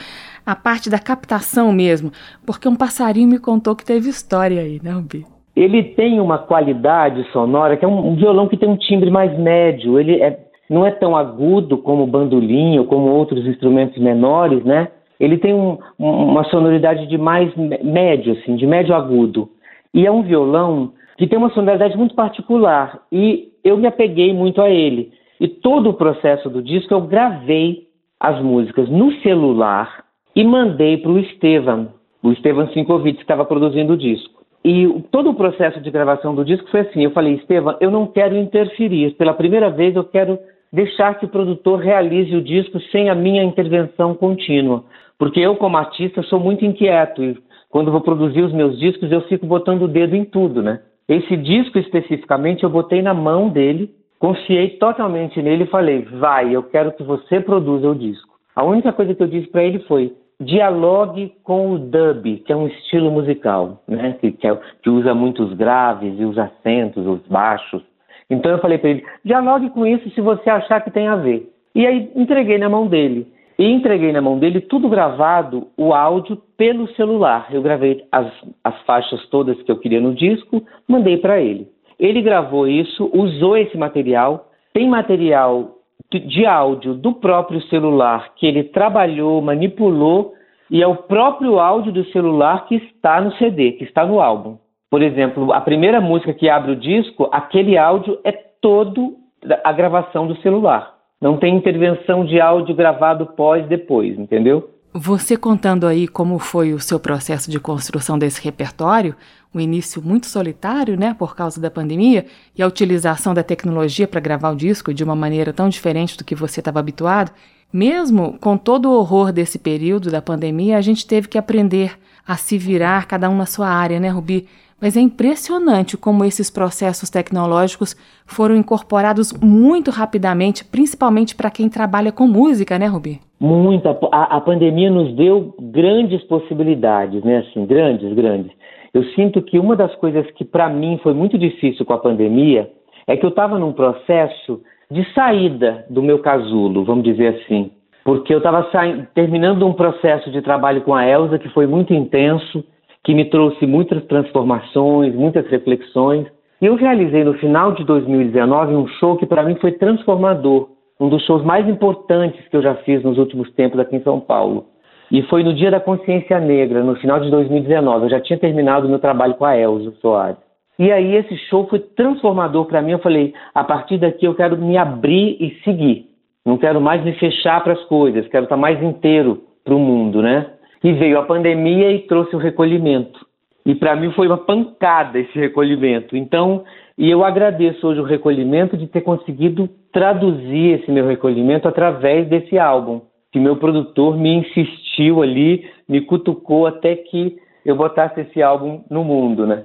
a 0.47 0.55
parte 0.55 0.89
da 0.89 1.01
captação 1.01 1.73
mesmo, 1.73 2.13
porque 2.47 2.69
um 2.69 2.77
passarinho 2.77 3.29
me 3.29 3.39
contou 3.41 3.75
que 3.75 3.85
teve 3.85 4.09
história 4.09 4.61
aí, 4.61 4.81
né, 4.83 4.93
Rubi? 4.93 5.27
Ele 5.61 5.83
tem 5.83 6.19
uma 6.21 6.39
qualidade 6.39 7.23
sonora 7.33 7.77
que 7.77 7.85
é 7.85 7.89
um, 7.89 8.13
um 8.13 8.17
violão 8.17 8.49
que 8.49 8.57
tem 8.57 8.67
um 8.67 8.79
timbre 8.79 9.11
mais 9.11 9.39
médio, 9.39 10.01
ele 10.01 10.19
é, 10.23 10.39
não 10.71 10.87
é 10.87 10.91
tão 10.91 11.15
agudo 11.15 11.77
como 11.77 12.05
o 12.05 12.07
bandolim 12.07 12.79
ou 12.79 12.87
como 12.87 13.11
outros 13.11 13.47
instrumentos 13.47 13.99
menores, 13.99 14.65
né? 14.65 14.89
Ele 15.21 15.37
tem 15.37 15.53
um, 15.53 15.77
uma 15.99 16.45
sonoridade 16.45 17.07
de 17.09 17.19
mais 17.19 17.55
médio, 17.85 18.33
assim, 18.33 18.57
de 18.57 18.67
médio 18.67 18.95
agudo. 18.95 19.51
E 19.93 20.07
é 20.07 20.11
um 20.11 20.23
violão 20.23 20.95
que 21.19 21.27
tem 21.27 21.39
uma 21.39 21.51
sonoridade 21.51 21.95
muito 21.95 22.15
particular 22.15 22.99
e 23.13 23.51
eu 23.63 23.77
me 23.77 23.87
apeguei 23.87 24.33
muito 24.33 24.63
a 24.63 24.71
ele. 24.71 25.13
E 25.39 25.47
todo 25.47 25.91
o 25.91 25.95
processo 25.95 26.49
do 26.49 26.63
disco 26.63 26.95
eu 26.95 27.03
gravei 27.03 27.87
as 28.19 28.43
músicas 28.43 28.89
no 28.89 29.13
celular 29.21 30.05
e 30.35 30.43
mandei 30.43 30.97
para 30.97 31.11
o 31.11 31.19
Estevam, 31.19 31.89
o 32.23 32.33
Estevam 32.33 32.67
Sinkovic, 32.69 33.19
que 33.19 33.25
estava 33.25 33.45
produzindo 33.45 33.93
o 33.93 33.99
disco. 33.99 34.40
E 34.65 34.87
todo 35.11 35.31
o 35.31 35.35
processo 35.35 35.81
de 35.81 35.91
gravação 35.91 36.35
do 36.35 36.45
disco 36.45 36.71
foi 36.71 36.81
assim: 36.81 37.03
eu 37.03 37.11
falei, 37.13 37.35
Estevam, 37.35 37.77
eu 37.81 37.91
não 37.91 38.07
quero 38.07 38.37
interferir. 38.37 39.13
Pela 39.17 39.35
primeira 39.35 39.71
vez, 39.71 39.97
eu 39.97 40.05
quero 40.05 40.39
deixar 40.73 41.19
que 41.19 41.25
o 41.25 41.31
produtor 41.31 41.81
realize 41.81 42.35
o 42.37 42.43
disco 42.43 42.79
sem 42.93 43.09
a 43.09 43.15
minha 43.15 43.43
intervenção 43.43 44.15
contínua. 44.15 44.85
Porque 45.19 45.41
eu, 45.41 45.57
como 45.57 45.77
artista, 45.77 46.23
sou 46.23 46.39
muito 46.39 46.65
inquieto 46.65 47.23
e 47.23 47.37
quando 47.69 47.93
vou 47.93 48.01
produzir 48.01 48.43
os 48.43 48.53
meus 48.53 48.79
discos, 48.79 49.11
eu 49.13 49.23
fico 49.23 49.47
botando 49.47 49.83
o 49.83 49.89
dedo 49.89 50.17
em 50.17 50.25
tudo, 50.25 50.63
né? 50.63 50.81
Esse 51.09 51.37
disco 51.37 51.79
especificamente 51.79 52.65
eu 52.65 52.71
botei 52.71 53.03
na 53.03 53.15
mão 53.15 53.49
dele, 53.49 53.91
confiei 54.19 54.71
totalmente 54.71 55.41
nele 55.43 55.65
e 55.65 55.69
falei: 55.69 56.03
vai, 56.03 56.55
eu 56.55 56.63
quero 56.63 56.93
que 56.93 57.03
você 57.03 57.41
produza 57.41 57.89
o 57.89 57.95
disco. 57.95 58.31
A 58.55 58.65
única 58.65 58.93
coisa 58.93 59.15
que 59.15 59.23
eu 59.23 59.29
disse 59.29 59.49
para 59.49 59.65
ele 59.65 59.81
foi: 59.81 60.13
dialogue 60.41 61.35
com 61.45 61.73
o 61.73 61.79
dub, 61.79 62.39
que 62.39 62.53
é 62.53 62.57
um 62.57 62.67
estilo 62.67 63.11
musical, 63.11 63.83
né? 63.87 64.17
Que, 64.21 64.33
que, 64.33 64.47
é, 64.47 64.59
que 64.83 64.89
usa 64.89 65.15
muitos 65.15 65.53
graves 65.53 66.19
e 66.19 66.25
os 66.25 66.39
acentos, 66.39 67.07
os 67.07 67.21
baixos. 67.29 67.83
Então 68.31 68.51
eu 68.51 68.59
falei 68.59 68.79
para 68.79 68.91
ele: 68.91 69.05
dialogue 69.25 69.71
com 69.71 69.87
isso 69.87 70.09
se 70.11 70.21
você 70.21 70.49
achar 70.49 70.81
que 70.81 70.91
tem 70.91 71.09
a 71.09 71.17
ver. 71.17 71.53
E 71.75 71.87
aí 71.87 72.11
entreguei 72.17 72.59
na 72.59 72.69
mão 72.69 72.87
dele. 72.87 73.27
E 73.59 73.65
entreguei 73.71 74.11
na 74.11 74.23
mão 74.23 74.39
dele 74.39 74.63
tudo 74.63 74.89
gravado, 74.89 75.69
o 75.77 75.93
áudio 75.93 76.41
pelo 76.57 76.89
celular. 76.95 77.49
Eu 77.53 77.61
gravei 77.61 78.03
as, 78.11 78.33
as 78.65 78.81
faixas 78.83 79.27
todas 79.29 79.61
que 79.63 79.71
eu 79.71 79.79
queria 79.79 80.01
no 80.01 80.15
disco, 80.15 80.65
mandei 80.89 81.19
para 81.19 81.39
ele. 81.43 81.69
Ele 81.99 82.23
gravou 82.23 82.67
isso, 82.67 83.11
usou 83.13 83.59
esse 83.59 83.77
material. 83.77 84.49
Tem 84.73 84.89
material 84.89 85.77
de 86.19 86.45
áudio 86.45 86.95
do 86.95 87.13
próprio 87.13 87.63
celular 87.69 88.33
que 88.35 88.47
ele 88.47 88.65
trabalhou, 88.65 89.41
manipulou, 89.41 90.35
e 90.71 90.83
é 90.83 90.87
o 90.87 90.97
próprio 90.97 91.59
áudio 91.59 91.93
do 91.93 92.05
celular 92.07 92.67
que 92.67 92.77
está 92.77 93.21
no 93.21 93.33
CD, 93.37 93.73
que 93.73 93.85
está 93.85 94.05
no 94.05 94.21
álbum. 94.21 94.57
Por 94.91 95.03
exemplo, 95.03 95.53
a 95.53 95.61
primeira 95.61 96.01
música 96.01 96.35
que 96.35 96.49
abre 96.49 96.73
o 96.73 96.77
disco, 96.77 97.29
aquele 97.33 97.79
áudio 97.79 98.19
é 98.25 98.33
todo 98.33 99.17
a 99.65 99.73
gravação 99.73 100.27
do 100.27 100.37
celular. 100.43 100.95
Não 101.21 101.37
tem 101.37 101.57
intervenção 101.57 102.25
de 102.25 102.41
áudio 102.41 102.75
gravado 102.75 103.27
pós 103.27 103.67
depois, 103.67 104.19
entendeu? 104.19 104.71
Você 104.93 105.37
contando 105.37 105.87
aí 105.87 106.09
como 106.09 106.39
foi 106.41 106.73
o 106.73 106.81
seu 106.81 106.99
processo 106.99 107.49
de 107.49 107.61
construção 107.61 108.19
desse 108.19 108.43
repertório, 108.43 109.15
um 109.55 109.61
início 109.61 110.03
muito 110.03 110.27
solitário, 110.27 110.99
né, 110.99 111.15
por 111.19 111.35
causa 111.35 111.61
da 111.61 111.71
pandemia, 111.71 112.27
e 112.57 112.63
a 112.63 112.67
utilização 112.67 113.35
da 113.35 113.43
tecnologia 113.43 114.07
para 114.07 114.21
gravar 114.21 114.51
o 114.51 114.57
disco 114.57 114.95
de 114.95 115.03
uma 115.03 115.17
maneira 115.17 115.53
tão 115.53 115.69
diferente 115.69 116.17
do 116.17 116.25
que 116.25 116.35
você 116.35 116.61
estava 116.61 116.79
habituado, 116.79 117.33
mesmo 117.73 118.37
com 118.41 118.57
todo 118.57 118.91
o 118.91 118.99
horror 118.99 119.33
desse 119.33 119.59
período 119.59 120.11
da 120.11 120.21
pandemia, 120.21 120.77
a 120.77 120.81
gente 120.81 121.07
teve 121.07 121.29
que 121.29 121.39
aprender 121.39 121.99
a 122.27 122.37
se 122.37 122.59
virar 122.59 123.07
cada 123.07 123.29
um 123.31 123.37
na 123.37 123.47
sua 123.47 123.69
área, 123.69 124.01
né, 124.01 124.09
Rubi? 124.09 124.47
Mas 124.81 124.97
é 124.97 125.01
impressionante 125.01 125.97
como 125.97 126.25
esses 126.25 126.51
processos 126.51 127.11
tecnológicos 127.11 127.95
foram 128.25 128.57
incorporados 128.57 129.33
muito 129.33 129.91
rapidamente, 129.91 130.65
principalmente 130.65 131.35
para 131.35 131.51
quem 131.51 131.69
trabalha 131.69 132.11
com 132.11 132.27
música, 132.27 132.79
né, 132.79 132.87
Rubi? 132.87 133.21
Muita. 133.39 133.99
A, 134.11 134.37
a, 134.37 134.41
pandemia 134.41 134.91
nos 134.91 135.15
deu 135.15 135.55
grandes 135.61 136.23
possibilidades, 136.25 137.23
né? 137.23 137.39
Assim, 137.39 137.67
grandes, 137.67 138.13
grandes. 138.15 138.53
Eu 138.93 139.05
sinto 139.15 139.41
que 139.43 139.59
uma 139.59 139.77
das 139.77 139.95
coisas 139.97 140.29
que 140.33 140.45
para 140.45 140.69
mim 140.69 140.99
foi 141.03 141.15
muito 141.15 141.39
difícil 141.39 141.85
com 141.85 141.93
a 141.93 141.99
pandemia 141.99 142.71
é 143.07 143.17
que 143.17 143.25
eu 143.25 143.31
estava 143.31 143.59
num 143.59 143.73
processo 143.73 144.61
de 144.91 145.05
saída 145.15 145.85
do 145.89 146.03
meu 146.03 146.19
casulo, 146.19 146.85
vamos 146.85 147.05
dizer 147.05 147.37
assim. 147.37 147.71
Porque 148.05 148.35
eu 148.35 148.39
estava 148.39 148.69
terminando 149.15 149.67
um 149.67 149.73
processo 149.73 150.31
de 150.31 150.43
trabalho 150.43 150.81
com 150.83 150.95
a 150.95 151.07
Elsa 151.07 151.39
que 151.39 151.49
foi 151.51 151.67
muito 151.67 151.95
intenso 151.95 152.65
que 153.05 153.15
me 153.15 153.25
trouxe 153.27 153.67
muitas 153.67 154.05
transformações, 154.07 155.15
muitas 155.15 155.47
reflexões. 155.47 156.27
E 156.61 156.67
eu 156.67 156.75
realizei 156.75 157.25
no 157.25 157.35
final 157.35 157.73
de 157.73 157.85
2019 157.85 158.75
um 158.75 158.87
show 158.99 159.17
que 159.17 159.27
para 159.27 159.43
mim 159.43 159.55
foi 159.57 159.73
transformador, 159.73 160.69
um 160.99 161.09
dos 161.09 161.25
shows 161.25 161.43
mais 161.45 161.67
importantes 161.69 162.47
que 162.49 162.57
eu 162.57 162.63
já 162.63 162.75
fiz 162.77 163.03
nos 163.03 163.17
últimos 163.17 163.51
tempos 163.53 163.79
aqui 163.79 163.97
em 163.97 164.03
São 164.03 164.21
Paulo. 164.21 164.67
E 165.11 165.23
foi 165.23 165.43
no 165.43 165.53
Dia 165.53 165.71
da 165.71 165.81
Consciência 165.81 166.39
Negra, 166.39 166.85
no 166.85 166.95
final 166.97 167.19
de 167.21 167.31
2019. 167.31 168.05
Eu 168.05 168.11
já 168.11 168.21
tinha 168.21 168.39
terminado 168.39 168.89
meu 168.89 168.99
trabalho 168.99 169.35
com 169.35 169.45
a 169.45 169.57
Elza 169.57 169.93
Soares. 170.01 170.39
E 170.79 170.91
aí 170.91 171.15
esse 171.17 171.37
show 171.49 171.67
foi 171.69 171.81
transformador 171.81 172.65
para 172.67 172.81
mim. 172.81 172.93
Eu 172.93 173.01
falei, 173.01 173.35
a 173.55 173.65
partir 173.65 173.99
daqui 173.99 174.25
eu 174.25 174.35
quero 174.35 174.57
me 174.57 174.79
abrir 174.79 175.37
e 175.41 175.59
seguir. 175.63 176.07
Não 176.47 176.57
quero 176.57 176.81
mais 176.81 177.05
me 177.05 177.13
fechar 177.15 177.63
para 177.63 177.75
as 177.75 177.85
coisas, 177.85 178.27
quero 178.29 178.45
estar 178.45 178.57
mais 178.57 178.83
inteiro 178.83 179.43
para 179.63 179.75
o 179.75 179.79
mundo, 179.79 180.23
né? 180.23 180.47
E 180.83 180.93
veio 180.93 181.19
a 181.19 181.23
pandemia 181.25 181.93
e 181.93 182.01
trouxe 182.07 182.35
o 182.35 182.39
recolhimento. 182.39 183.27
E 183.67 183.75
para 183.75 183.95
mim 183.95 184.11
foi 184.13 184.27
uma 184.27 184.39
pancada 184.39 185.19
esse 185.19 185.39
recolhimento. 185.39 186.17
Então, 186.17 186.65
e 186.97 187.11
eu 187.11 187.23
agradeço 187.23 187.87
hoje 187.87 188.01
o 188.01 188.05
recolhimento 188.05 188.77
de 188.77 188.87
ter 188.87 189.03
conseguido 189.03 189.69
traduzir 189.93 190.81
esse 190.81 190.91
meu 190.91 191.07
recolhimento 191.07 191.69
através 191.69 192.27
desse 192.29 192.59
álbum. 192.59 193.03
Que 193.31 193.39
meu 193.39 193.57
produtor 193.57 194.17
me 194.17 194.37
insistiu 194.37 194.90
ali, 195.23 195.65
me 195.89 196.01
cutucou 196.01 196.67
até 196.67 196.97
que 196.97 197.39
eu 197.65 197.77
botasse 197.77 198.21
esse 198.21 198.43
álbum 198.43 198.83
no 198.91 199.05
mundo, 199.05 199.47
né? 199.47 199.65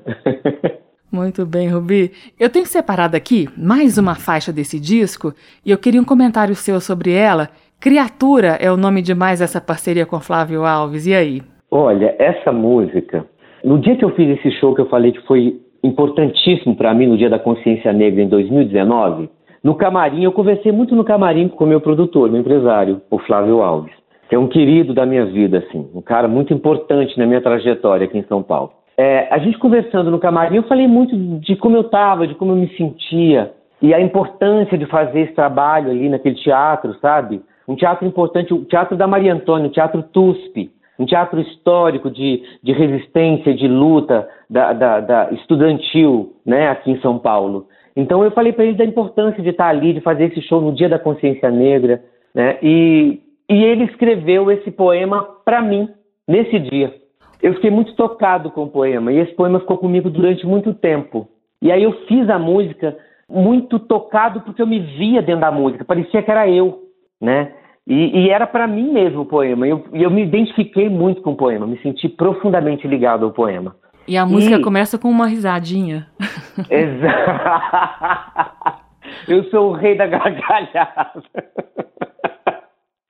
Muito 1.11 1.45
bem, 1.45 1.69
Rubi. 1.69 2.11
Eu 2.39 2.49
tenho 2.49 2.65
separado 2.65 3.15
aqui 3.15 3.47
mais 3.57 3.97
uma 3.97 4.15
faixa 4.15 4.51
desse 4.51 4.79
disco 4.79 5.33
e 5.65 5.71
eu 5.71 5.77
queria 5.77 6.01
um 6.01 6.05
comentário 6.05 6.55
seu 6.55 6.79
sobre 6.81 7.11
ela 7.11 7.49
Criatura 7.79 8.57
é 8.59 8.71
o 8.71 8.77
nome 8.77 9.01
de 9.01 9.13
mais 9.13 9.41
essa 9.41 9.61
parceria 9.61 10.05
com 10.05 10.19
Flávio 10.19 10.65
Alves. 10.65 11.05
E 11.05 11.13
aí? 11.13 11.41
Olha, 11.69 12.15
essa 12.17 12.51
música, 12.51 13.25
no 13.63 13.77
dia 13.77 13.95
que 13.95 14.03
eu 14.03 14.09
fiz 14.15 14.39
esse 14.39 14.49
show 14.59 14.73
que 14.73 14.81
eu 14.81 14.89
falei 14.89 15.11
que 15.11 15.21
foi 15.27 15.59
importantíssimo 15.83 16.75
para 16.75 16.93
mim 16.93 17.07
no 17.07 17.17
Dia 17.17 17.29
da 17.29 17.37
Consciência 17.37 17.93
Negra 17.93 18.23
em 18.23 18.27
2019, 18.27 19.29
no 19.63 19.75
camarim, 19.75 20.23
eu 20.23 20.31
conversei 20.31 20.71
muito 20.71 20.95
no 20.95 21.03
camarim 21.03 21.47
com 21.47 21.63
o 21.63 21.67
meu 21.67 21.79
produtor, 21.79 22.31
meu 22.31 22.41
empresário, 22.41 23.01
o 23.11 23.19
Flávio 23.19 23.61
Alves, 23.61 23.93
que 24.27 24.35
é 24.35 24.39
um 24.39 24.47
querido 24.47 24.93
da 24.93 25.05
minha 25.05 25.25
vida, 25.25 25.59
assim, 25.59 25.87
um 25.93 26.01
cara 26.01 26.27
muito 26.27 26.53
importante 26.53 27.17
na 27.17 27.25
minha 27.25 27.41
trajetória 27.41 28.05
aqui 28.05 28.17
em 28.17 28.23
São 28.23 28.41
Paulo. 28.41 28.71
É, 28.97 29.27
a 29.29 29.37
gente 29.37 29.57
conversando 29.57 30.09
no 30.09 30.19
camarim, 30.19 30.57
eu 30.57 30.63
falei 30.63 30.87
muito 30.87 31.15
de 31.39 31.55
como 31.55 31.75
eu 31.75 31.81
estava, 31.81 32.25
de 32.25 32.35
como 32.35 32.53
eu 32.53 32.55
me 32.55 32.69
sentia 32.77 33.51
e 33.81 33.93
a 33.93 33.99
importância 33.99 34.77
de 34.77 34.85
fazer 34.85 35.21
esse 35.21 35.33
trabalho 35.33 35.91
ali 35.91 36.07
naquele 36.07 36.35
teatro, 36.35 36.95
sabe? 37.01 37.41
um 37.67 37.75
teatro 37.75 38.05
importante, 38.05 38.53
o 38.53 38.63
Teatro 38.65 38.95
da 38.95 39.07
Maria 39.07 39.33
Antônia, 39.33 39.67
o 39.67 39.71
Teatro 39.71 40.03
TUSP, 40.03 40.71
um 40.97 41.05
teatro 41.05 41.39
histórico 41.41 42.09
de, 42.09 42.41
de 42.63 42.71
resistência, 42.71 43.53
de 43.53 43.67
luta 43.67 44.27
da, 44.49 44.71
da, 44.71 44.99
da 45.01 45.31
estudantil 45.31 46.33
né, 46.45 46.69
aqui 46.69 46.91
em 46.91 47.01
São 47.01 47.19
Paulo. 47.19 47.67
Então 47.95 48.23
eu 48.23 48.31
falei 48.31 48.53
para 48.53 48.65
ele 48.65 48.77
da 48.77 48.85
importância 48.85 49.41
de 49.41 49.49
estar 49.49 49.67
ali, 49.67 49.93
de 49.93 50.01
fazer 50.01 50.25
esse 50.25 50.41
show 50.41 50.61
no 50.61 50.73
Dia 50.73 50.87
da 50.87 50.99
Consciência 50.99 51.49
Negra, 51.49 52.01
né? 52.33 52.57
E, 52.61 53.19
e 53.49 53.63
ele 53.63 53.85
escreveu 53.85 54.51
esse 54.51 54.71
poema 54.71 55.23
para 55.43 55.61
mim 55.61 55.89
nesse 56.27 56.59
dia. 56.59 56.93
Eu 57.41 57.53
fiquei 57.55 57.69
muito 57.69 57.93
tocado 57.95 58.49
com 58.49 58.63
o 58.63 58.69
poema 58.69 59.11
e 59.11 59.19
esse 59.19 59.33
poema 59.33 59.59
ficou 59.59 59.77
comigo 59.77 60.09
durante 60.09 60.45
muito 60.45 60.73
tempo. 60.73 61.27
E 61.61 61.71
aí 61.71 61.83
eu 61.83 61.93
fiz 62.07 62.29
a 62.29 62.39
música 62.39 62.97
muito 63.29 63.79
tocado 63.79 64.41
porque 64.41 64.61
eu 64.61 64.67
me 64.67 64.79
via 64.79 65.21
dentro 65.21 65.41
da 65.41 65.51
música, 65.51 65.85
parecia 65.85 66.21
que 66.21 66.31
era 66.31 66.49
eu, 66.49 66.83
né? 67.21 67.51
E, 67.87 68.25
e 68.25 68.29
era 68.29 68.47
para 68.47 68.65
mim 68.65 68.91
mesmo 68.91 69.21
o 69.21 69.25
poema. 69.25 69.67
E 69.67 69.69
eu, 69.69 69.85
eu, 69.93 70.09
me 70.09 70.23
identifiquei 70.23 70.89
muito 70.89 71.21
com 71.21 71.31
o 71.31 71.35
poema, 71.35 71.67
me 71.67 71.77
senti 71.79 72.09
profundamente 72.09 72.87
ligado 72.87 73.25
ao 73.25 73.31
poema. 73.31 73.75
E 74.07 74.17
a 74.17 74.25
música 74.25 74.57
e... 74.57 74.61
começa 74.61 74.97
com 74.97 75.07
uma 75.07 75.27
risadinha. 75.27 76.07
Exato. 76.69 77.25
Eu 79.27 79.43
sou 79.45 79.69
o 79.69 79.73
rei 79.73 79.95
da 79.95 80.07
gargalhada. 80.07 81.23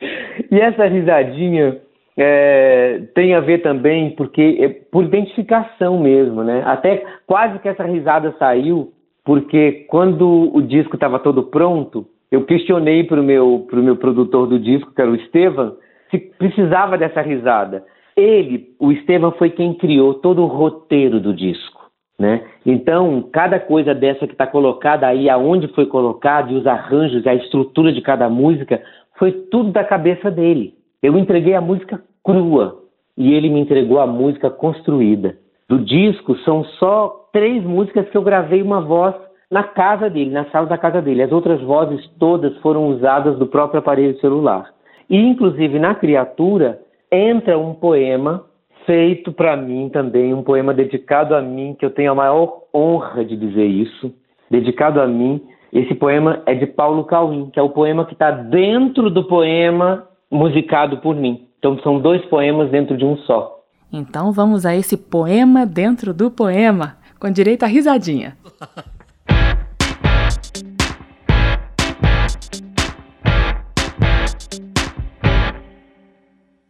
E 0.02 0.60
essa 0.60 0.86
risadinha 0.86 1.82
é, 2.18 3.02
tem 3.14 3.34
a 3.34 3.40
ver 3.40 3.60
também 3.60 4.12
porque 4.12 4.58
é 4.60 4.70
por 4.70 5.04
identificação 5.04 6.00
mesmo, 6.00 6.44
né? 6.44 6.64
Até 6.66 7.04
quase 7.26 7.60
que 7.60 7.68
essa 7.68 7.84
risada 7.84 8.34
saiu 8.38 8.94
porque 9.26 9.86
quando 9.90 10.56
o 10.56 10.62
disco 10.62 10.96
estava 10.96 11.18
todo 11.18 11.44
pronto, 11.44 12.06
eu 12.32 12.46
questionei 12.46 13.04
para 13.04 13.20
o 13.20 13.24
meu, 13.24 13.66
pro 13.68 13.82
meu 13.82 13.98
produtor 13.98 14.48
do 14.48 14.60
disco, 14.60 14.94
que 14.94 15.02
era 15.02 15.10
o 15.10 15.16
Estevam, 15.16 15.76
se 16.12 16.20
precisava 16.20 16.96
dessa 16.96 17.22
risada. 17.22 17.84
Ele, 18.16 18.76
o 18.80 18.92
Estevam, 18.92 19.32
foi 19.32 19.50
quem 19.50 19.74
criou 19.74 20.14
todo 20.14 20.44
o 20.44 20.48
roteiro 20.48 21.20
do 21.20 21.34
disco. 21.34 21.86
Né? 22.18 22.46
Então, 22.66 23.28
cada 23.34 23.60
coisa 23.60 23.94
dessa 23.94 24.26
que 24.26 24.34
está 24.34 24.48
colocada 24.48 25.06
aí, 25.06 25.30
aonde 25.30 25.68
foi 25.70 25.86
colocado, 25.86 26.52
e 26.52 26.56
os 26.56 26.66
arranjos, 26.66 27.26
a 27.28 27.34
estrutura 27.34 27.92
de 27.92 28.02
cada 28.02 28.30
música, 28.30 28.82
foi 29.18 29.32
tudo 29.52 29.72
da 29.72 29.84
cabeça 29.84 30.30
dele. 30.30 30.74
Eu 31.02 31.18
entreguei 31.18 31.54
a 31.54 31.62
música 31.62 32.02
crua 32.24 32.82
e 33.18 33.34
ele 33.34 33.50
me 33.50 33.60
entregou 33.60 34.00
a 34.00 34.08
música 34.08 34.50
construída. 34.50 35.38
Do 35.68 35.80
disco 35.80 36.36
são 36.40 36.64
só 36.80 37.28
três 37.32 37.64
músicas 37.64 38.10
que 38.10 38.18
eu 38.18 38.22
gravei 38.22 38.62
uma 38.62 38.82
voz 38.82 39.16
na 39.50 39.64
casa 39.64 40.10
dele, 40.10 40.32
na 40.32 40.46
sala 40.46 40.68
da 40.68 40.78
casa 40.78 41.02
dele. 41.02 41.24
As 41.24 41.32
outras 41.32 41.62
vozes 41.62 42.06
todas 42.20 42.56
foram 42.58 42.88
usadas 42.90 43.38
do 43.38 43.48
próprio 43.48 43.80
aparelho 43.80 44.20
celular. 44.20 44.74
E, 45.10 45.18
inclusive, 45.18 45.80
na 45.80 45.96
criatura 45.96 46.80
entra 47.12 47.58
um 47.58 47.74
poema 47.74 48.44
feito 48.86 49.32
para 49.32 49.56
mim 49.56 49.90
também, 49.90 50.34
um 50.34 50.44
poema 50.44 50.74
dedicado 50.74 51.36
a 51.36 51.42
mim, 51.42 51.76
que 51.78 51.86
eu 51.86 51.90
tenho 51.90 52.12
a 52.12 52.16
maior 52.16 52.62
honra 52.74 53.24
de 53.26 53.36
dizer 53.36 53.66
isso, 53.66 54.14
dedicado 54.50 55.02
a 55.02 55.08
mim, 55.08 55.42
esse 55.72 55.94
poema 55.96 56.42
é 56.46 56.54
de 56.54 56.66
Paulo 56.66 57.04
Cauim, 57.06 57.50
que 57.50 57.60
é 57.60 57.62
o 57.62 57.70
poema 57.70 58.06
que 58.06 58.14
está 58.14 58.32
dentro 58.32 59.10
do 59.10 59.24
poema 59.26 60.08
musicado 60.32 60.98
por 60.98 61.16
mim. 61.16 61.48
Então 61.60 61.78
são 61.80 62.00
dois 62.00 62.24
poemas 62.26 62.70
dentro 62.70 62.98
de 62.98 63.06
um 63.06 63.18
só. 63.20 63.60
Então 63.92 64.32
vamos 64.32 64.66
a 64.66 64.76
esse 64.76 64.98
poema 64.98 65.66
dentro 65.66 66.14
do 66.14 66.30
poema, 66.30 66.98
com 67.20 67.30
direito 67.30 67.64
à 67.64 67.68
risadinha. 67.68 68.38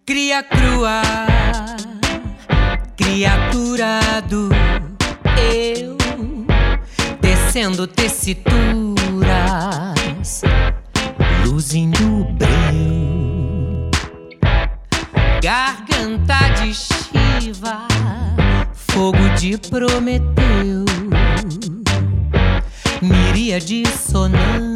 Cria 0.06 0.44
crua, 0.44 1.02
criatura 2.96 4.22
do 4.30 4.50
eu, 5.42 5.98
descendo 7.56 7.88
tessitura 7.88 9.46
luzindo 11.46 12.26
breu, 12.34 13.90
garganta 15.42 16.50
de 16.60 16.74
Shiva, 16.74 17.88
fogo 18.74 19.30
de 19.40 19.58
Prometeu, 19.58 20.84
miríade 23.02 23.86
sonantes, 23.88 24.75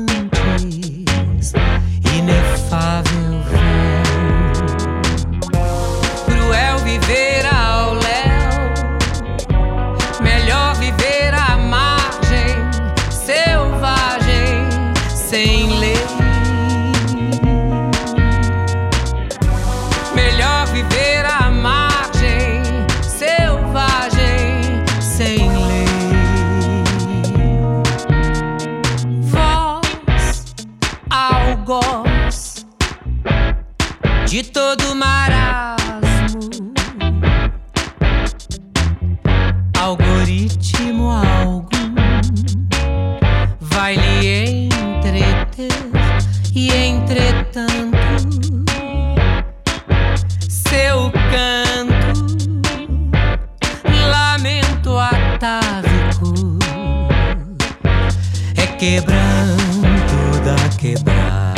quebranto 58.80 60.39
da 60.46 60.56
quebrada 60.78 61.54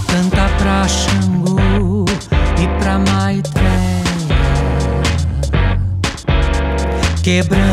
canta 0.09 0.49
pra 0.57 0.89
Xangô 0.89 2.07
e 2.59 2.67
pra 2.81 2.99
Maitreya. 2.99 3.67
Quebranto 7.23 7.66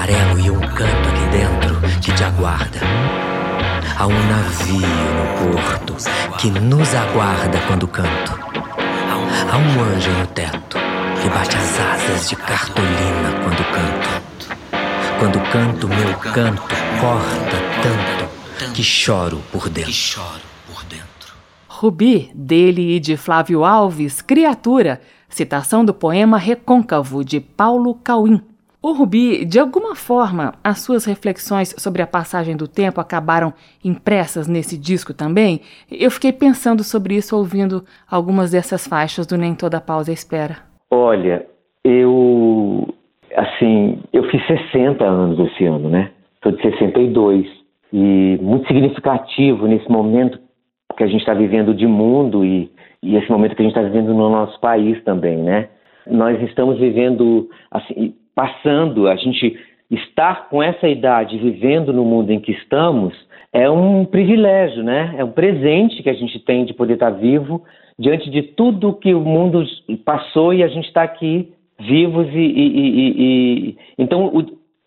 amarelo 0.00 0.38
e 0.40 0.50
um 0.50 0.60
canto 0.60 1.08
aqui 1.08 1.26
dentro 1.30 1.80
que 2.00 2.12
te 2.12 2.24
aguarda. 2.24 2.80
Há 3.98 4.06
um 4.06 4.26
navio 4.28 4.80
no 4.80 5.52
porto 5.52 5.96
que 6.38 6.50
nos 6.50 6.94
aguarda 6.94 7.58
quando 7.66 7.86
canto. 7.86 8.38
Há 9.52 9.58
um 9.58 9.94
anjo 9.94 10.10
no 10.12 10.26
teto 10.28 10.78
que 11.20 11.28
bate 11.28 11.54
as 11.56 11.80
asas 11.80 12.28
de 12.30 12.36
cartolina 12.36 13.30
quando 13.44 13.62
canto. 13.72 14.08
Quando 15.18 15.40
canto, 15.52 15.88
meu 15.88 16.14
canto 16.32 16.62
corta 16.98 17.56
tanto 17.82 18.72
que 18.72 18.82
choro 18.82 19.42
por 19.52 19.68
dentro. 19.68 20.20
Rubi, 21.68 22.30
dele 22.34 22.96
e 22.96 23.00
de 23.00 23.16
Flávio 23.16 23.64
Alves, 23.64 24.20
Criatura, 24.20 25.00
citação 25.28 25.82
do 25.84 25.94
poema 25.94 26.36
Recôncavo, 26.36 27.24
de 27.24 27.40
Paulo 27.40 27.94
Cauim. 27.94 28.49
O 28.82 28.92
Rubi, 28.92 29.44
de 29.44 29.60
alguma 29.60 29.94
forma, 29.94 30.54
as 30.64 30.78
suas 30.78 31.04
reflexões 31.04 31.74
sobre 31.76 32.00
a 32.00 32.06
passagem 32.06 32.56
do 32.56 32.66
tempo 32.66 32.98
acabaram 32.98 33.52
impressas 33.84 34.48
nesse 34.48 34.80
disco 34.80 35.12
também? 35.12 35.60
Eu 35.92 36.10
fiquei 36.10 36.32
pensando 36.32 36.82
sobre 36.82 37.14
isso 37.14 37.36
ouvindo 37.36 37.84
algumas 38.10 38.52
dessas 38.52 38.86
faixas 38.86 39.26
do 39.26 39.36
Nem 39.36 39.54
Toda 39.54 39.82
Pausa 39.82 40.12
Espera. 40.12 40.56
Olha, 40.90 41.44
eu. 41.84 42.88
Assim, 43.36 44.00
eu 44.14 44.24
fiz 44.30 44.46
60 44.46 45.04
anos 45.04 45.38
esse 45.50 45.66
ano, 45.66 45.90
né? 45.90 46.10
Sou 46.42 46.50
de 46.50 46.62
62. 46.62 47.46
E 47.92 48.38
muito 48.40 48.66
significativo 48.66 49.66
nesse 49.66 49.90
momento 49.90 50.38
que 50.96 51.04
a 51.04 51.06
gente 51.06 51.20
está 51.20 51.34
vivendo 51.34 51.74
de 51.74 51.86
mundo 51.86 52.46
e, 52.46 52.70
e 53.02 53.14
esse 53.14 53.30
momento 53.30 53.54
que 53.54 53.60
a 53.60 53.64
gente 53.66 53.76
está 53.76 53.86
vivendo 53.86 54.14
no 54.14 54.30
nosso 54.30 54.58
país 54.58 55.02
também, 55.04 55.36
né? 55.36 55.68
Nós 56.06 56.40
estamos 56.42 56.78
vivendo, 56.78 57.48
assim, 57.70 58.14
passando, 58.40 59.06
a 59.06 59.16
gente 59.16 59.58
estar 59.90 60.48
com 60.48 60.62
essa 60.62 60.88
idade, 60.88 61.36
vivendo 61.36 61.92
no 61.92 62.06
mundo 62.06 62.30
em 62.30 62.40
que 62.40 62.52
estamos, 62.52 63.14
é 63.52 63.68
um 63.68 64.06
privilégio, 64.06 64.82
né? 64.82 65.14
É 65.18 65.24
um 65.24 65.32
presente 65.32 66.02
que 66.02 66.08
a 66.08 66.14
gente 66.14 66.38
tem 66.38 66.64
de 66.64 66.72
poder 66.72 66.94
estar 66.94 67.10
vivo 67.10 67.62
diante 67.98 68.30
de 68.30 68.42
tudo 68.42 68.94
que 68.94 69.12
o 69.12 69.20
mundo 69.20 69.62
passou 70.06 70.54
e 70.54 70.62
a 70.62 70.68
gente 70.68 70.86
está 70.86 71.02
aqui 71.02 71.52
vivos 71.78 72.28
e, 72.28 72.38
e, 72.38 72.68
e, 72.78 73.68
e 73.68 73.76
então 73.98 74.26
o, 74.28 74.40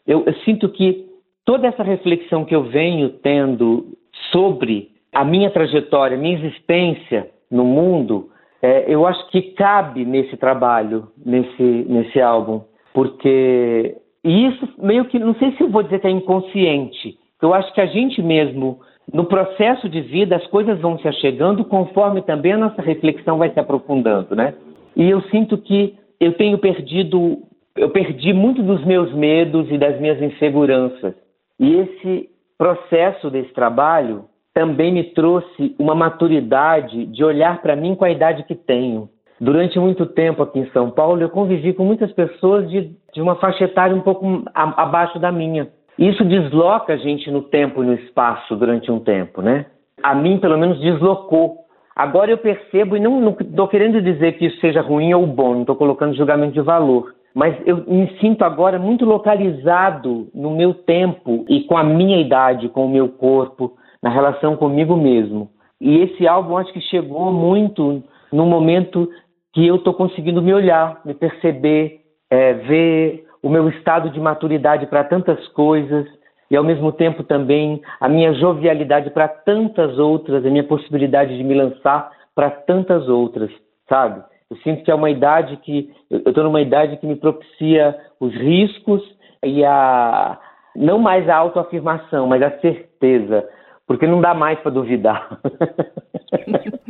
eu, 0.07 0.23
eu 0.25 0.33
sinto 0.45 0.67
que 0.69 1.05
toda 1.45 1.67
essa 1.67 1.83
reflexão 1.83 2.45
que 2.45 2.55
eu 2.55 2.63
venho 2.63 3.09
tendo 3.09 3.85
sobre 4.31 4.89
a 5.13 5.23
minha 5.23 5.51
trajetória, 5.51 6.17
minha 6.17 6.39
existência 6.39 7.29
no 7.51 7.65
mundo, 7.65 8.29
é, 8.63 8.85
eu 8.87 9.05
acho 9.05 9.29
que 9.29 9.41
cabe 9.53 10.05
nesse 10.05 10.37
trabalho, 10.37 11.09
nesse, 11.23 11.61
nesse 11.61 12.19
álbum 12.19 12.61
porque 12.93 13.97
e 14.23 14.47
isso 14.47 14.67
meio 14.77 15.05
que 15.05 15.19
não 15.19 15.35
sei 15.35 15.51
se 15.53 15.61
eu 15.61 15.69
vou 15.69 15.83
dizer 15.83 15.99
que 15.99 16.07
é 16.07 16.11
inconsciente. 16.11 17.17
Eu 17.41 17.53
acho 17.53 17.73
que 17.73 17.81
a 17.81 17.85
gente 17.85 18.21
mesmo 18.21 18.79
no 19.11 19.25
processo 19.25 19.89
de 19.89 19.99
vida 20.01 20.35
as 20.35 20.47
coisas 20.47 20.79
vão 20.79 20.97
se 20.97 21.07
achegando 21.07 21.65
conforme 21.65 22.21
também 22.21 22.53
a 22.53 22.57
nossa 22.57 22.81
reflexão 22.81 23.37
vai 23.37 23.51
se 23.51 23.59
aprofundando, 23.59 24.35
né? 24.35 24.53
E 24.95 25.09
eu 25.09 25.21
sinto 25.23 25.57
que 25.57 25.95
eu 26.19 26.33
tenho 26.33 26.57
perdido, 26.57 27.39
eu 27.75 27.89
perdi 27.89 28.31
muito 28.31 28.63
dos 28.63 28.85
meus 28.85 29.13
medos 29.13 29.69
e 29.69 29.77
das 29.77 29.99
minhas 29.99 30.21
inseguranças. 30.21 31.15
E 31.59 31.75
esse 31.75 32.29
processo 32.57 33.29
desse 33.29 33.53
trabalho 33.53 34.25
também 34.53 34.93
me 34.93 35.03
trouxe 35.03 35.75
uma 35.79 35.95
maturidade 35.95 37.07
de 37.07 37.23
olhar 37.23 37.61
para 37.61 37.75
mim 37.75 37.95
com 37.95 38.05
a 38.05 38.11
idade 38.11 38.43
que 38.43 38.55
tenho. 38.55 39.09
Durante 39.43 39.77
muito 39.77 40.05
tempo 40.05 40.41
aqui 40.41 40.57
em 40.57 40.69
São 40.69 40.89
Paulo, 40.89 41.21
eu 41.21 41.29
convivi 41.29 41.73
com 41.73 41.83
muitas 41.83 42.09
pessoas 42.13 42.69
de, 42.69 42.95
de 43.13 43.21
uma 43.21 43.35
faixa 43.35 43.65
etária 43.65 43.93
um 43.93 43.99
pouco 43.99 44.41
a, 44.55 44.83
abaixo 44.83 45.19
da 45.19 45.33
minha. 45.33 45.67
Isso 45.99 46.23
desloca 46.23 46.93
a 46.93 46.95
gente 46.95 47.29
no 47.29 47.41
tempo 47.41 47.83
e 47.83 47.85
no 47.85 47.93
espaço 47.93 48.55
durante 48.55 48.89
um 48.89 49.01
tempo, 49.01 49.41
né? 49.41 49.65
A 50.01 50.15
mim, 50.15 50.37
pelo 50.37 50.57
menos, 50.57 50.79
deslocou. 50.79 51.57
Agora 51.93 52.31
eu 52.31 52.37
percebo, 52.37 52.95
e 52.95 53.01
não 53.01 53.35
estou 53.37 53.67
querendo 53.67 54.01
dizer 54.01 54.37
que 54.37 54.45
isso 54.45 54.61
seja 54.61 54.79
ruim 54.79 55.13
ou 55.13 55.27
bom, 55.27 55.55
não 55.55 55.61
estou 55.61 55.75
colocando 55.75 56.15
julgamento 56.15 56.53
de 56.53 56.61
valor, 56.61 57.13
mas 57.35 57.53
eu 57.65 57.83
me 57.85 58.17
sinto 58.21 58.45
agora 58.45 58.79
muito 58.79 59.03
localizado 59.03 60.29
no 60.33 60.51
meu 60.51 60.73
tempo 60.73 61.43
e 61.49 61.65
com 61.65 61.75
a 61.75 61.83
minha 61.83 62.17
idade, 62.17 62.69
com 62.69 62.85
o 62.85 62.89
meu 62.89 63.09
corpo, 63.09 63.73
na 64.01 64.09
relação 64.09 64.55
comigo 64.55 64.95
mesmo. 64.95 65.49
E 65.81 65.97
esse 65.97 66.25
álbum 66.25 66.55
acho 66.55 66.71
que 66.71 66.79
chegou 66.79 67.29
muito 67.33 68.01
no 68.33 68.47
momento 68.47 69.07
que 69.53 69.65
eu 69.67 69.75
estou 69.75 69.93
conseguindo 69.93 70.41
me 70.41 70.53
olhar, 70.53 70.99
me 71.05 71.13
perceber, 71.13 72.01
é, 72.29 72.53
ver 72.53 73.25
o 73.41 73.49
meu 73.49 73.69
estado 73.69 74.09
de 74.09 74.19
maturidade 74.19 74.87
para 74.87 75.03
tantas 75.03 75.47
coisas 75.49 76.07
e 76.49 76.55
ao 76.55 76.63
mesmo 76.63 76.91
tempo 76.91 77.23
também 77.23 77.81
a 77.99 78.09
minha 78.09 78.33
jovialidade 78.33 79.11
para 79.11 79.27
tantas 79.27 79.97
outras, 79.99 80.45
a 80.45 80.49
minha 80.49 80.63
possibilidade 80.63 81.37
de 81.37 81.43
me 81.43 81.53
lançar 81.53 82.11
para 82.33 82.49
tantas 82.49 83.07
outras, 83.07 83.51
sabe? 83.87 84.23
Eu 84.49 84.57
sinto 84.57 84.83
que 84.83 84.91
é 84.91 84.95
uma 84.95 85.09
idade 85.09 85.57
que 85.57 85.91
eu 86.09 86.19
estou 86.19 86.43
numa 86.43 86.61
idade 86.61 86.97
que 86.97 87.07
me 87.07 87.15
propicia 87.15 87.95
os 88.19 88.33
riscos 88.33 89.01
e 89.43 89.63
a 89.63 90.39
não 90.75 90.97
mais 90.97 91.29
a 91.29 91.35
autoafirmação, 91.35 92.27
mas 92.27 92.41
a 92.41 92.51
certeza, 92.59 93.47
porque 93.85 94.07
não 94.07 94.21
dá 94.21 94.33
mais 94.33 94.59
para 94.59 94.71
duvidar. 94.71 95.39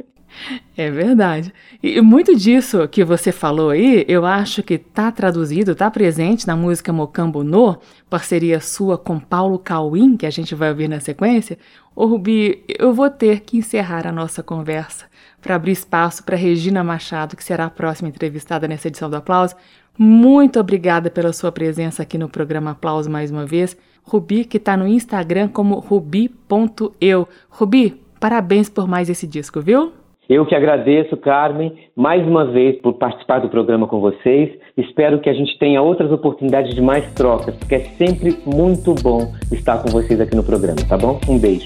É 0.76 0.89
verdade. 0.89 1.54
E 1.82 2.02
muito 2.02 2.36
disso 2.36 2.88
que 2.88 3.04
você 3.04 3.32
falou 3.32 3.69
aí, 3.69 4.04
eu 4.08 4.26
acho 4.26 4.63
que 4.63 4.78
tá 4.78 5.12
traduzido, 5.12 5.76
tá 5.76 5.89
presente 5.89 6.48
na 6.48 6.56
música 6.56 6.91
Mocambo 6.91 7.43
No, 7.43 7.78
parceria 8.10 8.60
sua 8.60 8.98
com 8.98 9.19
Paulo 9.19 9.60
Cauim, 9.60 10.17
que 10.17 10.26
a 10.26 10.32
gente 10.32 10.56
vai 10.56 10.69
ouvir 10.69 10.88
na 10.88 11.00
sequência. 11.00 11.58
Ô 11.96 12.06
Rubi, 12.06 12.63
eu 12.67 12.93
vou 12.93 13.10
ter 13.10 13.41
que 13.41 13.58
encerrar 13.58 14.08
a 14.08 14.12
nossa 14.12 14.41
conversa 14.41 15.06
para 15.41 15.56
abrir 15.56 15.74
espaço 15.74 16.24
para 16.24 16.36
Regina 16.36 16.84
Machado, 16.84 17.36
que 17.36 17.43
será 17.43 17.65
a 17.65 17.69
próxima 17.69 18.10
entrevistada 18.10 18.67
nessa 18.67 18.88
edição 18.88 19.10
do 19.10 19.17
Aplauso. 19.17 19.56
Muito 19.98 20.60
obrigada 20.60 21.12
pela 21.12 21.32
sua 21.32 21.52
presença 21.52 22.02
aqui 22.02 22.17
no 22.17 22.28
programa 22.28 22.72
Aplauso 22.72 23.10
mais 23.12 23.30
uma 23.30 23.46
vez. 23.46 23.78
Rubi, 24.04 24.43
que 24.43 24.58
está 24.58 24.76
no 24.76 24.88
Instagram 24.88 25.50
como 25.50 25.80
rubi.eu. 25.80 27.28
Rubi, 27.50 28.02
parabéns 28.19 28.69
por 28.69 28.88
mais 28.88 29.10
esse 29.10 29.28
disco, 29.28 29.62
viu? 29.62 29.93
Eu 30.30 30.46
que 30.46 30.56
agradeço, 30.56 31.18
Carmen, 31.18 31.74
mais 31.94 32.26
uma 32.26 32.46
vez 32.46 32.80
por 32.80 32.94
participar 32.94 33.40
do 33.40 33.50
programa 33.50 33.88
com 33.88 34.00
vocês. 34.00 34.50
Espero 34.78 35.20
que 35.20 35.30
a 35.30 35.34
gente 35.34 35.60
tenha 35.60 35.82
outras 35.82 36.10
oportunidades 36.14 36.74
de 36.74 36.82
mais 36.82 37.14
trocas, 37.14 37.54
porque 37.56 37.76
é 37.76 37.80
sempre 37.98 38.38
muito 38.46 38.96
bom 38.96 39.34
estar 39.52 39.80
com 39.80 39.90
vocês 39.90 40.22
aqui 40.22 40.34
no 40.34 40.44
programa, 40.44 40.78
tá 40.88 40.98
bom? 40.98 41.20
Um 41.28 41.38
beijo. 41.38 41.66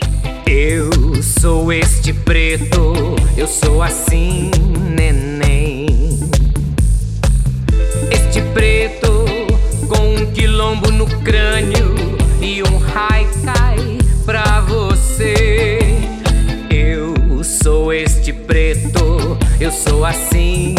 Eu 0.50 0.90
sou 1.22 1.72
este 1.72 2.12
preto, 2.26 2.96
eu 3.38 3.46
sou 3.46 3.84
assim, 3.84 4.50
neném. 4.90 5.86
Este 8.12 8.42
preto 8.54 9.08
com 9.88 10.24
um 10.24 10.34
quilombo 10.34 10.90
no 10.92 11.06
crânio 11.22 11.94
e 12.42 12.64
um 12.64 12.78
haikai 12.98 13.17
eu 19.60 19.72
sou 19.72 20.06
assim, 20.06 20.76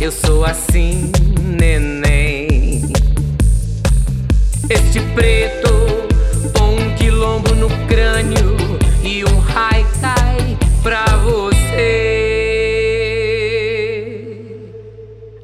Eu 0.00 0.10
sou 0.10 0.46
assim, 0.46 1.12
neném. 1.60 2.80
Este 4.70 4.98
preto 5.14 5.68
com 6.58 6.74
um 6.74 6.96
quilombo 6.96 7.54
no 7.54 7.68
crânio 7.86 8.56
e 9.04 9.22
um 9.26 9.38
high 9.40 9.84
tie 9.92 10.56
pra 10.82 11.04
você. 11.18 11.50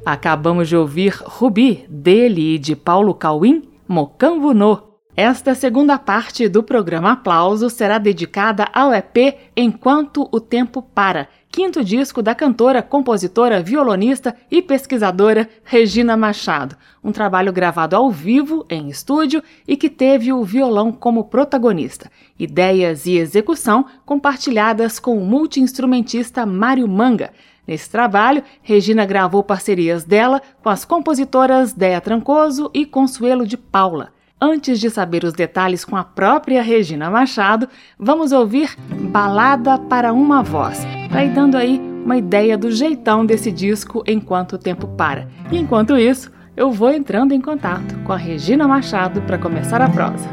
Acabamos 0.06 0.70
de 0.70 0.76
ouvir 0.76 1.12
Rubi, 1.22 1.84
dele 1.90 2.54
e 2.54 2.58
de 2.58 2.74
Paulo 2.74 3.12
Cauim, 3.12 3.68
Mocambo 3.86 4.54
No. 4.54 4.86
Esta 5.14 5.54
segunda 5.54 5.98
parte 5.98 6.48
do 6.48 6.62
programa 6.62 7.12
Aplauso 7.12 7.68
será 7.68 7.98
dedicada 7.98 8.68
ao 8.72 8.92
EP 8.94 9.34
Enquanto 9.54 10.26
o 10.32 10.40
Tempo 10.40 10.80
Para, 10.80 11.28
quinto 11.56 11.82
disco 11.82 12.20
da 12.20 12.34
cantora, 12.34 12.82
compositora, 12.82 13.62
violonista 13.62 14.36
e 14.50 14.60
pesquisadora 14.60 15.48
Regina 15.64 16.14
Machado. 16.14 16.76
Um 17.02 17.10
trabalho 17.10 17.50
gravado 17.50 17.96
ao 17.96 18.10
vivo, 18.10 18.66
em 18.68 18.90
estúdio, 18.90 19.42
e 19.66 19.74
que 19.74 19.88
teve 19.88 20.34
o 20.34 20.44
violão 20.44 20.92
como 20.92 21.24
protagonista. 21.24 22.12
Ideias 22.38 23.06
e 23.06 23.16
execução 23.16 23.86
compartilhadas 24.04 24.98
com 24.98 25.16
o 25.16 25.24
multiinstrumentista 25.24 26.44
Mário 26.44 26.86
Manga. 26.86 27.32
Nesse 27.66 27.88
trabalho, 27.88 28.42
Regina 28.60 29.06
gravou 29.06 29.42
parcerias 29.42 30.04
dela 30.04 30.42
com 30.62 30.68
as 30.68 30.84
compositoras 30.84 31.72
Dea 31.72 32.02
Trancoso 32.02 32.70
e 32.74 32.84
Consuelo 32.84 33.46
de 33.46 33.56
Paula. 33.56 34.12
Antes 34.40 34.78
de 34.78 34.90
saber 34.90 35.24
os 35.24 35.32
detalhes 35.32 35.82
com 35.82 35.96
a 35.96 36.04
própria 36.04 36.62
Regina 36.62 37.10
Machado, 37.10 37.66
vamos 37.98 38.32
ouvir 38.32 38.76
Balada 39.10 39.78
para 39.78 40.12
uma 40.12 40.42
Voz, 40.42 40.86
para 41.08 41.24
ir 41.24 41.30
dando 41.30 41.56
aí 41.56 41.80
uma 42.04 42.18
ideia 42.18 42.58
do 42.58 42.70
jeitão 42.70 43.24
desse 43.24 43.50
disco 43.50 44.04
enquanto 44.06 44.52
o 44.52 44.58
tempo 44.58 44.86
para. 44.88 45.26
E 45.50 45.56
enquanto 45.56 45.96
isso, 45.96 46.30
eu 46.54 46.70
vou 46.70 46.90
entrando 46.90 47.32
em 47.32 47.40
contato 47.40 47.98
com 48.04 48.12
a 48.12 48.16
Regina 48.18 48.68
Machado 48.68 49.22
para 49.22 49.38
começar 49.38 49.80
a 49.80 49.88
prosa. 49.88 50.28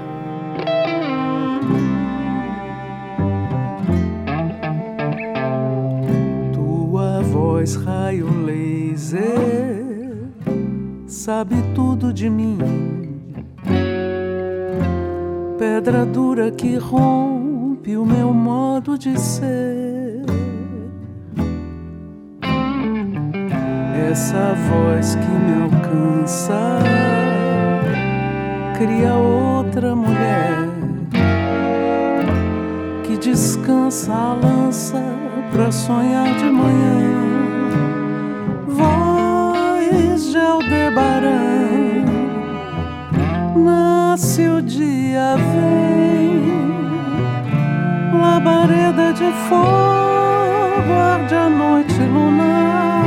Tua 6.53 7.21
voz 7.21 7.75
raio 7.75 8.27
laser 8.43 9.23
sabe 11.07 11.55
tudo 11.73 12.11
de 12.11 12.29
mim 12.29 12.92
pedra 15.83 16.05
dura 16.05 16.51
que 16.51 16.77
rompe 16.77 17.97
o 17.97 18.05
meu 18.05 18.33
modo 18.33 18.97
de 18.97 19.19
ser. 19.19 20.23
Essa 24.11 24.53
voz 24.69 25.15
que 25.15 25.31
me 25.31 25.63
alcança 25.63 26.79
cria 28.77 29.13
outra 29.13 29.95
mulher 29.95 30.69
que 33.03 33.17
descansa 33.17 34.13
a 34.13 34.33
lança 34.33 35.03
pra 35.51 35.71
sonhar 35.71 36.35
de 36.37 36.45
manhã. 36.45 37.23
Voz 38.67 40.31
de 40.31 40.37
Aldebaran 40.37 41.72
nasce 43.63 44.47
o 44.47 44.61
dia, 44.61 45.35
vem, 45.37 46.43
labareda 48.19 49.13
de 49.13 49.31
fogo, 49.47 50.93
arde 50.93 51.35
a 51.35 51.49
noite 51.49 51.99
lunar. 52.01 53.03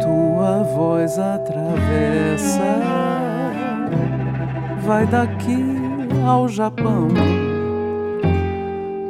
Tua 0.00 0.62
voz 0.74 1.18
atravessa, 1.18 2.80
vai 4.84 5.06
daqui 5.06 5.64
ao 6.26 6.48
Japão. 6.48 7.08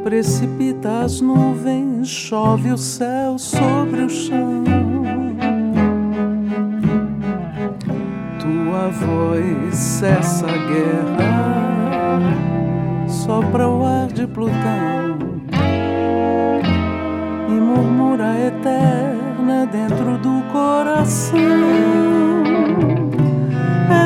Precipita 0.03 1.01
as 1.01 1.21
nuvens, 1.21 2.09
chove 2.09 2.73
o 2.73 2.79
céu 2.79 3.39
sobre 3.39 4.03
o 4.03 4.11
chão. 4.11 4.84
Voz 8.89 9.75
cessa 9.75 10.47
a 10.47 10.57
guerra, 10.57 12.21
sopra 13.09 13.69
o 13.69 13.85
ar 13.85 14.09
de 14.09 14.27
Plutão 14.27 15.19
e 17.49 17.53
murmura 17.53 18.39
eterna 18.47 19.67
dentro 19.67 20.19
do 20.19 20.43
coração. 20.53 21.39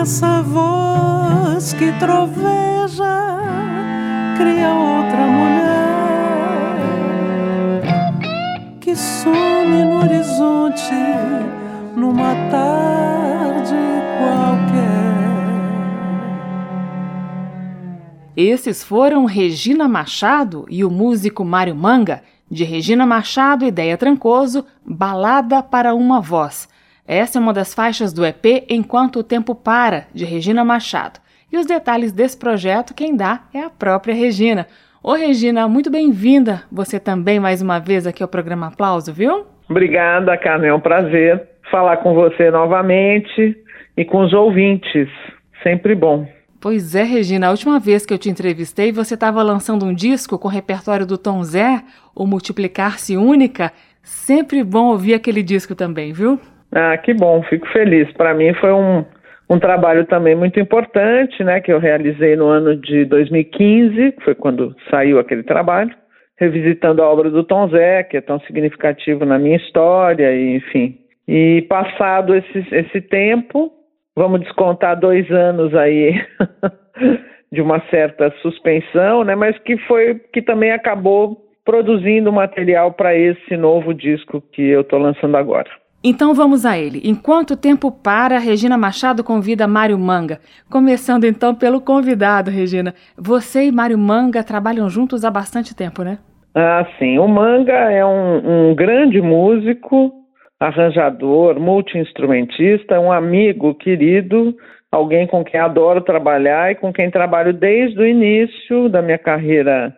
Essa 0.01 0.43
voz 0.43 1.73
que 1.73 1.93
troveja 1.99 3.39
cria 4.37 4.69
outra 4.71 5.27
mulher 5.27 5.59
que 8.81 8.95
some 8.95 9.85
no 9.85 10.01
horizonte 10.01 10.95
numa 11.97 12.35
tarde 12.51 13.18
Esses 18.41 18.85
foram 18.85 19.25
Regina 19.25 19.89
Machado 19.89 20.65
e 20.71 20.85
o 20.85 20.91
músico 20.91 21.45
Mário 21.45 21.75
Manga, 21.75 22.23
de 22.49 22.63
Regina 22.63 23.05
Machado 23.05 23.65
e 23.65 23.67
Ideia 23.67 23.97
Trancoso, 23.97 24.65
Balada 24.87 25.61
para 25.61 25.93
uma 25.93 26.21
Voz. 26.21 26.69
Essa 27.05 27.37
é 27.37 27.43
uma 27.43 27.53
das 27.53 27.75
faixas 27.75 28.13
do 28.13 28.25
EP 28.25 28.65
Enquanto 28.71 29.19
o 29.19 29.25
Tempo 29.25 29.57
Para, 29.57 30.07
de 30.15 30.25
Regina 30.25 30.65
Machado. 30.65 31.19
E 31.51 31.59
os 31.59 31.67
detalhes 31.67 32.13
desse 32.13 32.39
projeto 32.39 32.95
quem 32.95 33.17
dá 33.17 33.41
é 33.53 33.59
a 33.59 33.71
própria 33.71 34.15
Regina. 34.15 34.69
Ô 35.03 35.15
Regina, 35.15 35.67
muito 35.67 35.91
bem-vinda. 35.91 36.63
Você 36.71 37.01
também 37.01 37.41
mais 37.41 37.61
uma 37.61 37.81
vez 37.81 38.07
aqui 38.07 38.23
ao 38.23 38.29
programa 38.29 38.69
Aplauso, 38.69 39.13
viu? 39.13 39.47
Obrigada, 39.69 40.37
Carmen. 40.37 40.71
É 40.71 40.75
um 40.75 40.79
prazer 40.79 41.45
falar 41.73 41.97
com 41.97 42.15
você 42.15 42.53
novamente 42.53 43.57
e 43.97 44.05
com 44.05 44.21
os 44.21 44.33
ouvintes. 44.33 45.09
Sempre 45.65 45.97
bom. 45.97 46.38
Pois 46.61 46.97
é, 46.97 47.05
Regina, 47.05 47.47
a 47.47 47.51
última 47.51 47.79
vez 47.79 48.05
que 48.05 48.13
eu 48.13 48.19
te 48.19 48.29
entrevistei, 48.29 48.91
você 48.91 49.15
estava 49.15 49.43
lançando 49.45 49.87
um 49.87 49.95
disco 49.95 50.37
com 50.37 50.49
o 50.49 50.51
repertório 50.51 51.07
do 51.07 51.17
Tom 51.17 51.43
Zé, 51.45 51.83
o 52.17 52.27
Multiplicar-se 52.27 53.17
Única. 53.17 53.71
Sempre 54.03 54.65
bom 54.65 54.87
ouvir 54.87 55.15
aquele 55.15 55.41
disco 55.41 55.77
também, 55.77 56.13
viu? 56.13 56.41
Ah, 56.73 56.99
que 56.99 57.15
bom, 57.15 57.43
fico 57.45 57.67
feliz. 57.69 58.11
Para 58.13 58.35
mim 58.35 58.53
foi 58.55 58.73
um, 58.73 59.05
um 59.49 59.61
trabalho 59.61 60.05
também 60.07 60.35
muito 60.35 60.59
importante, 60.59 61.45
né, 61.45 61.61
que 61.61 61.73
eu 61.73 61.79
realizei 61.79 62.35
no 62.35 62.49
ano 62.49 62.75
de 62.75 63.05
2015, 63.05 64.13
que 64.13 64.25
foi 64.25 64.35
quando 64.35 64.75
saiu 64.91 65.21
aquele 65.21 65.45
trabalho, 65.45 65.95
revisitando 66.37 67.03
a 67.03 67.09
obra 67.09 67.31
do 67.31 67.45
Tom 67.45 67.69
Zé, 67.69 68.03
que 68.03 68.17
é 68.17 68.21
tão 68.21 68.41
significativo 68.41 69.25
na 69.25 69.39
minha 69.39 69.57
história, 69.57 70.35
e, 70.35 70.57
enfim. 70.57 70.99
E 71.29 71.65
passado 71.69 72.35
esse, 72.35 72.67
esse 72.73 73.01
tempo, 73.01 73.71
vamos 74.19 74.41
descontar 74.41 74.99
dois 74.99 75.31
anos 75.31 75.75
aí 75.75 76.21
de 77.51 77.63
uma 77.63 77.81
certa 77.89 78.31
suspensão, 78.43 79.25
né? 79.25 79.35
Mas 79.35 79.57
que 79.61 79.79
foi 79.87 80.17
que 80.33 80.43
também 80.43 80.73
acabou 80.73 81.39
produzindo 81.65 82.33
material 82.33 82.93
para 82.93 83.17
esse 83.17 83.57
novo 83.57 83.95
disco 83.95 84.43
que 84.53 84.63
eu 84.63 84.83
estou 84.83 84.99
lançando 84.99 85.37
agora. 85.37 85.71
Então 86.03 86.33
vamos 86.33 86.65
a 86.65 86.79
ele. 86.79 87.01
Enquanto 87.05 87.53
o 87.53 87.57
tempo 87.57 87.91
para, 87.91 88.39
Regina 88.39 88.79
Machado 88.79 89.25
convida 89.25 89.67
Mário 89.67 89.99
Manga. 89.99 90.39
Começando 90.71 91.25
então 91.25 91.55
pelo 91.55 91.81
convidado, 91.81 92.51
Regina. 92.51 92.95
Você 93.17 93.67
e 93.67 93.73
Mário 93.73 93.99
Manga 93.99 94.45
trabalham 94.45 94.89
juntos 94.89 95.25
há 95.25 95.31
bastante 95.31 95.75
tempo, 95.75 96.03
né? 96.03 96.19
Ah, 96.55 96.87
sim. 96.99 97.19
O 97.19 97.27
Manga 97.27 97.73
é 97.73 98.05
um, 98.05 98.71
um 98.71 98.75
grande 98.75 99.21
músico, 99.21 100.13
arranjador, 100.61 101.61
multiinstrumentista, 101.61 102.99
um 102.99 103.13
amigo 103.13 103.75
querido, 103.75 104.55
alguém 104.91 105.27
com 105.27 105.45
quem 105.45 105.61
adoro 105.61 106.01
trabalhar 106.01 106.73
e 106.73 106.75
com 106.75 106.93
quem 106.93 107.11
trabalho 107.11 107.53
desde 107.53 108.01
o 108.01 108.07
início 108.07 108.89
da 108.89 109.01
minha 109.01 109.19
carreira 109.19 109.95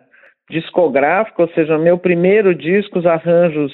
discográfica, 0.49 1.41
ou 1.41 1.49
seja, 1.49 1.77
meu 1.77 1.97
primeiro 1.97 2.53
disco, 2.53 2.99
os 2.99 3.05
arranjos 3.05 3.73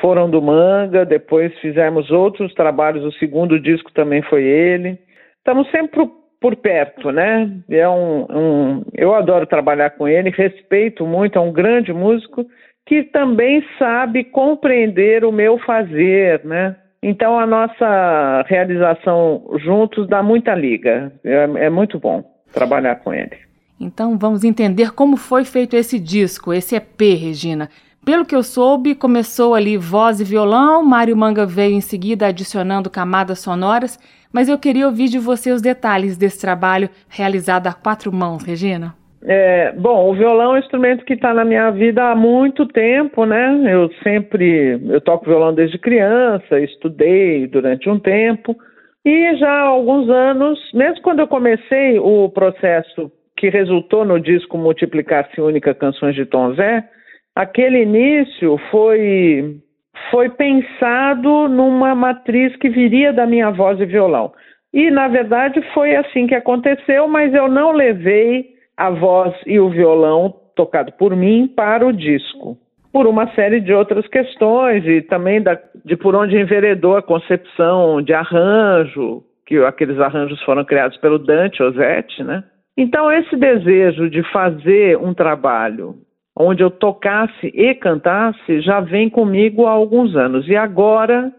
foram 0.00 0.28
do 0.28 0.40
Manga, 0.40 1.04
depois 1.04 1.56
fizemos 1.60 2.10
outros 2.10 2.52
trabalhos, 2.54 3.04
o 3.04 3.18
segundo 3.18 3.58
disco 3.58 3.92
também 3.92 4.22
foi 4.22 4.42
ele. 4.42 4.98
Estamos 5.38 5.70
sempre 5.70 6.08
por 6.40 6.56
perto, 6.56 7.10
né? 7.10 7.50
É 7.70 7.88
um, 7.88 8.26
um, 8.30 8.84
eu 8.92 9.14
adoro 9.14 9.46
trabalhar 9.46 9.90
com 9.90 10.06
ele, 10.06 10.30
respeito 10.30 11.06
muito, 11.06 11.38
é 11.38 11.40
um 11.40 11.52
grande 11.52 11.92
músico 11.92 12.44
que 12.86 13.02
também 13.02 13.64
sabe 13.78 14.24
compreender 14.24 15.24
o 15.24 15.32
meu 15.32 15.58
fazer, 15.58 16.44
né? 16.44 16.76
Então 17.02 17.38
a 17.38 17.46
nossa 17.46 18.44
realização 18.46 19.44
juntos 19.62 20.08
dá 20.08 20.22
muita 20.22 20.54
liga. 20.54 21.12
É, 21.22 21.66
é 21.66 21.70
muito 21.70 21.98
bom 21.98 22.24
trabalhar 22.52 22.96
com 22.96 23.12
ele. 23.12 23.36
Então 23.78 24.16
vamos 24.16 24.44
entender 24.44 24.92
como 24.92 25.16
foi 25.16 25.44
feito 25.44 25.76
esse 25.76 25.98
disco, 25.98 26.52
esse 26.52 26.76
EP, 26.76 27.00
Regina. 27.00 27.68
Pelo 28.04 28.24
que 28.24 28.36
eu 28.36 28.42
soube, 28.42 28.94
começou 28.94 29.54
ali 29.54 29.76
voz 29.78 30.20
e 30.20 30.24
violão, 30.24 30.84
Mário 30.84 31.16
Manga 31.16 31.46
veio 31.46 31.74
em 31.74 31.80
seguida 31.80 32.26
adicionando 32.26 32.90
camadas 32.90 33.38
sonoras, 33.38 33.98
mas 34.32 34.48
eu 34.48 34.58
queria 34.58 34.86
ouvir 34.86 35.08
de 35.08 35.18
você 35.18 35.52
os 35.52 35.62
detalhes 35.62 36.16
desse 36.16 36.38
trabalho 36.38 36.90
realizado 37.08 37.66
a 37.66 37.72
quatro 37.72 38.12
mãos, 38.12 38.42
Regina. 38.42 38.94
É, 39.26 39.72
bom, 39.72 40.10
o 40.10 40.14
violão 40.14 40.52
é 40.52 40.56
um 40.56 40.58
instrumento 40.58 41.04
que 41.04 41.14
está 41.14 41.32
na 41.32 41.46
minha 41.46 41.70
vida 41.70 42.10
há 42.10 42.14
muito 42.14 42.66
tempo, 42.66 43.24
né? 43.24 43.58
Eu 43.64 43.90
sempre, 44.02 44.78
eu 44.86 45.00
toco 45.00 45.24
violão 45.24 45.54
desde 45.54 45.78
criança, 45.78 46.60
estudei 46.60 47.46
durante 47.46 47.88
um 47.88 47.98
tempo 47.98 48.54
e 49.04 49.34
já 49.36 49.50
há 49.50 49.66
alguns 49.66 50.10
anos, 50.10 50.58
mesmo 50.74 51.00
quando 51.02 51.20
eu 51.20 51.28
comecei 51.28 51.98
o 51.98 52.28
processo 52.28 53.10
que 53.36 53.48
resultou 53.48 54.04
no 54.04 54.20
disco 54.20 54.58
Multiplicar-se 54.58 55.40
Única 55.40 55.74
Canções 55.74 56.14
de 56.14 56.26
Tom 56.26 56.54
Zé, 56.54 56.84
aquele 57.34 57.82
início 57.82 58.58
foi 58.70 59.56
foi 60.10 60.28
pensado 60.28 61.48
numa 61.48 61.94
matriz 61.94 62.54
que 62.56 62.68
viria 62.68 63.12
da 63.12 63.26
minha 63.26 63.50
voz 63.50 63.80
e 63.80 63.86
violão. 63.86 64.32
E 64.72 64.90
na 64.90 65.08
verdade 65.08 65.62
foi 65.72 65.96
assim 65.96 66.26
que 66.26 66.34
aconteceu, 66.34 67.08
mas 67.08 67.32
eu 67.32 67.48
não 67.48 67.72
levei 67.72 68.53
a 68.76 68.90
voz 68.90 69.34
e 69.46 69.58
o 69.58 69.68
violão 69.68 70.34
tocado 70.54 70.92
por 70.92 71.14
mim 71.16 71.46
para 71.48 71.86
o 71.86 71.92
disco, 71.92 72.56
por 72.92 73.06
uma 73.06 73.26
série 73.34 73.60
de 73.60 73.72
outras 73.72 74.06
questões 74.08 74.86
e 74.86 75.02
também 75.02 75.42
da, 75.42 75.58
de 75.84 75.96
por 75.96 76.14
onde 76.14 76.38
enveredou 76.38 76.96
a 76.96 77.02
concepção 77.02 78.00
de 78.00 78.12
arranjo, 78.12 79.22
que 79.46 79.58
aqueles 79.58 79.98
arranjos 79.98 80.40
foram 80.42 80.64
criados 80.64 80.96
pelo 80.98 81.18
Dante 81.18 81.62
Osetti, 81.62 82.22
né? 82.22 82.44
Então 82.76 83.10
esse 83.12 83.36
desejo 83.36 84.10
de 84.10 84.22
fazer 84.32 84.96
um 84.98 85.14
trabalho 85.14 85.94
onde 86.36 86.62
eu 86.62 86.70
tocasse 86.70 87.46
e 87.46 87.74
cantasse 87.74 88.60
já 88.60 88.80
vem 88.80 89.08
comigo 89.08 89.66
há 89.66 89.70
alguns 89.70 90.16
anos 90.16 90.48
e 90.48 90.56
agora, 90.56 91.32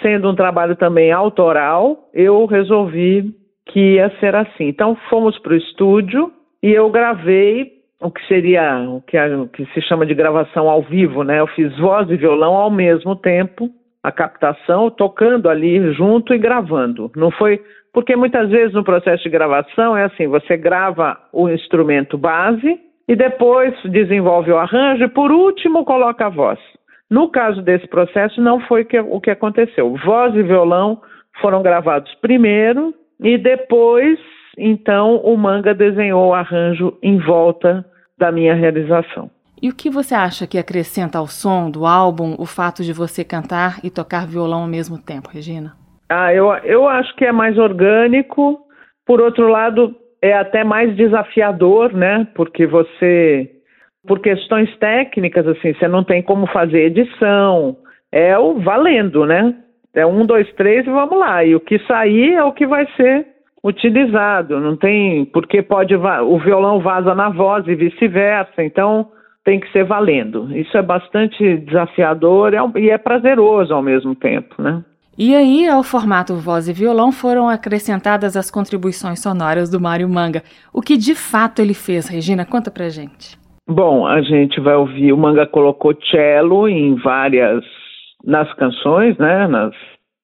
sendo 0.00 0.28
um 0.28 0.34
trabalho 0.34 0.74
também 0.74 1.12
autoral, 1.12 2.08
eu 2.12 2.44
resolvi 2.46 3.32
que 3.66 3.94
ia 3.94 4.10
ser 4.18 4.34
assim. 4.34 4.66
Então 4.66 4.96
fomos 5.08 5.38
para 5.38 5.52
o 5.52 5.56
estúdio 5.56 6.32
e 6.62 6.70
eu 6.70 6.88
gravei 6.90 7.72
o 8.00 8.10
que 8.10 8.24
seria 8.26 8.78
o 8.88 9.00
que, 9.00 9.18
o 9.18 9.48
que 9.48 9.64
se 9.66 9.80
chama 9.82 10.04
de 10.04 10.14
gravação 10.14 10.68
ao 10.68 10.82
vivo, 10.82 11.22
né? 11.22 11.40
Eu 11.40 11.46
fiz 11.48 11.76
voz 11.78 12.08
e 12.10 12.16
violão 12.16 12.54
ao 12.54 12.70
mesmo 12.70 13.14
tempo, 13.16 13.70
a 14.02 14.10
captação, 14.10 14.90
tocando 14.90 15.48
ali 15.48 15.92
junto 15.92 16.34
e 16.34 16.38
gravando. 16.38 17.10
Não 17.16 17.30
foi 17.30 17.60
porque 17.92 18.16
muitas 18.16 18.48
vezes 18.48 18.74
no 18.74 18.82
processo 18.82 19.22
de 19.22 19.28
gravação 19.28 19.96
é 19.96 20.04
assim, 20.04 20.26
você 20.26 20.56
grava 20.56 21.18
o 21.32 21.48
instrumento 21.48 22.16
base 22.16 22.80
e 23.06 23.14
depois 23.14 23.74
desenvolve 23.84 24.50
o 24.50 24.56
arranjo 24.56 25.04
e 25.04 25.08
por 25.08 25.30
último 25.30 25.84
coloca 25.84 26.26
a 26.26 26.30
voz. 26.30 26.58
No 27.10 27.28
caso 27.28 27.60
desse 27.60 27.86
processo 27.86 28.40
não 28.40 28.60
foi 28.60 28.84
que, 28.84 28.98
o 28.98 29.20
que 29.20 29.30
aconteceu. 29.30 29.94
Voz 30.04 30.34
e 30.34 30.42
violão 30.42 31.00
foram 31.40 31.62
gravados 31.62 32.12
primeiro 32.16 32.94
e 33.20 33.36
depois 33.36 34.18
então, 34.58 35.16
o 35.16 35.36
manga 35.36 35.74
desenhou 35.74 36.28
o 36.28 36.34
arranjo 36.34 36.96
em 37.02 37.18
volta 37.18 37.84
da 38.18 38.30
minha 38.30 38.54
realização. 38.54 39.30
E 39.60 39.68
o 39.68 39.74
que 39.74 39.88
você 39.88 40.14
acha 40.14 40.46
que 40.46 40.58
acrescenta 40.58 41.18
ao 41.18 41.26
som 41.26 41.70
do 41.70 41.86
álbum 41.86 42.34
o 42.38 42.44
fato 42.44 42.82
de 42.82 42.92
você 42.92 43.24
cantar 43.24 43.78
e 43.84 43.90
tocar 43.90 44.26
violão 44.26 44.62
ao 44.62 44.68
mesmo 44.68 44.98
tempo, 44.98 45.30
Regina? 45.32 45.72
Ah, 46.08 46.34
eu, 46.34 46.52
eu 46.64 46.88
acho 46.88 47.14
que 47.16 47.24
é 47.24 47.32
mais 47.32 47.56
orgânico. 47.56 48.58
Por 49.06 49.20
outro 49.20 49.48
lado, 49.48 49.94
é 50.20 50.34
até 50.34 50.64
mais 50.64 50.94
desafiador, 50.96 51.92
né? 51.94 52.26
Porque 52.34 52.66
você, 52.66 53.50
por 54.06 54.20
questões 54.20 54.76
técnicas, 54.78 55.46
assim, 55.46 55.72
você 55.72 55.88
não 55.88 56.04
tem 56.04 56.22
como 56.22 56.46
fazer 56.48 56.86
edição. 56.86 57.76
É 58.10 58.36
o 58.36 58.58
valendo, 58.58 59.24
né? 59.24 59.54
É 59.94 60.04
um, 60.04 60.26
dois, 60.26 60.52
três 60.54 60.86
e 60.86 60.90
vamos 60.90 61.18
lá. 61.18 61.44
E 61.44 61.54
o 61.54 61.60
que 61.60 61.78
sair 61.86 62.34
é 62.34 62.42
o 62.42 62.52
que 62.52 62.66
vai 62.66 62.86
ser 62.96 63.31
utilizado, 63.64 64.58
não 64.58 64.76
tem, 64.76 65.24
porque 65.26 65.62
pode 65.62 65.94
o 65.94 66.38
violão 66.38 66.80
vaza 66.80 67.14
na 67.14 67.28
voz 67.28 67.66
e 67.68 67.74
vice-versa, 67.74 68.62
então 68.62 69.08
tem 69.44 69.60
que 69.60 69.70
ser 69.72 69.84
valendo. 69.84 70.54
Isso 70.56 70.76
é 70.76 70.82
bastante 70.82 71.58
desafiador 71.58 72.54
é 72.54 72.60
e 72.76 72.90
é 72.90 72.98
prazeroso 72.98 73.72
ao 73.72 73.82
mesmo 73.82 74.14
tempo, 74.14 74.60
né? 74.60 74.82
E 75.16 75.34
aí, 75.34 75.68
ao 75.68 75.82
formato 75.82 76.34
voz 76.36 76.68
e 76.68 76.72
violão, 76.72 77.12
foram 77.12 77.48
acrescentadas 77.48 78.34
as 78.36 78.50
contribuições 78.50 79.20
sonoras 79.20 79.70
do 79.70 79.78
Mário 79.78 80.08
Manga. 80.08 80.42
O 80.72 80.80
que 80.80 80.96
de 80.96 81.14
fato 81.14 81.60
ele 81.60 81.74
fez, 81.74 82.08
Regina? 82.08 82.46
Conta 82.46 82.70
pra 82.70 82.88
gente. 82.88 83.38
Bom, 83.68 84.06
a 84.06 84.22
gente 84.22 84.58
vai 84.58 84.74
ouvir, 84.74 85.12
o 85.12 85.16
Manga 85.16 85.46
colocou 85.46 85.94
cello 86.10 86.66
em 86.66 86.94
várias, 86.96 87.62
nas 88.24 88.52
canções, 88.54 89.16
né? 89.18 89.46
Nas, 89.46 89.74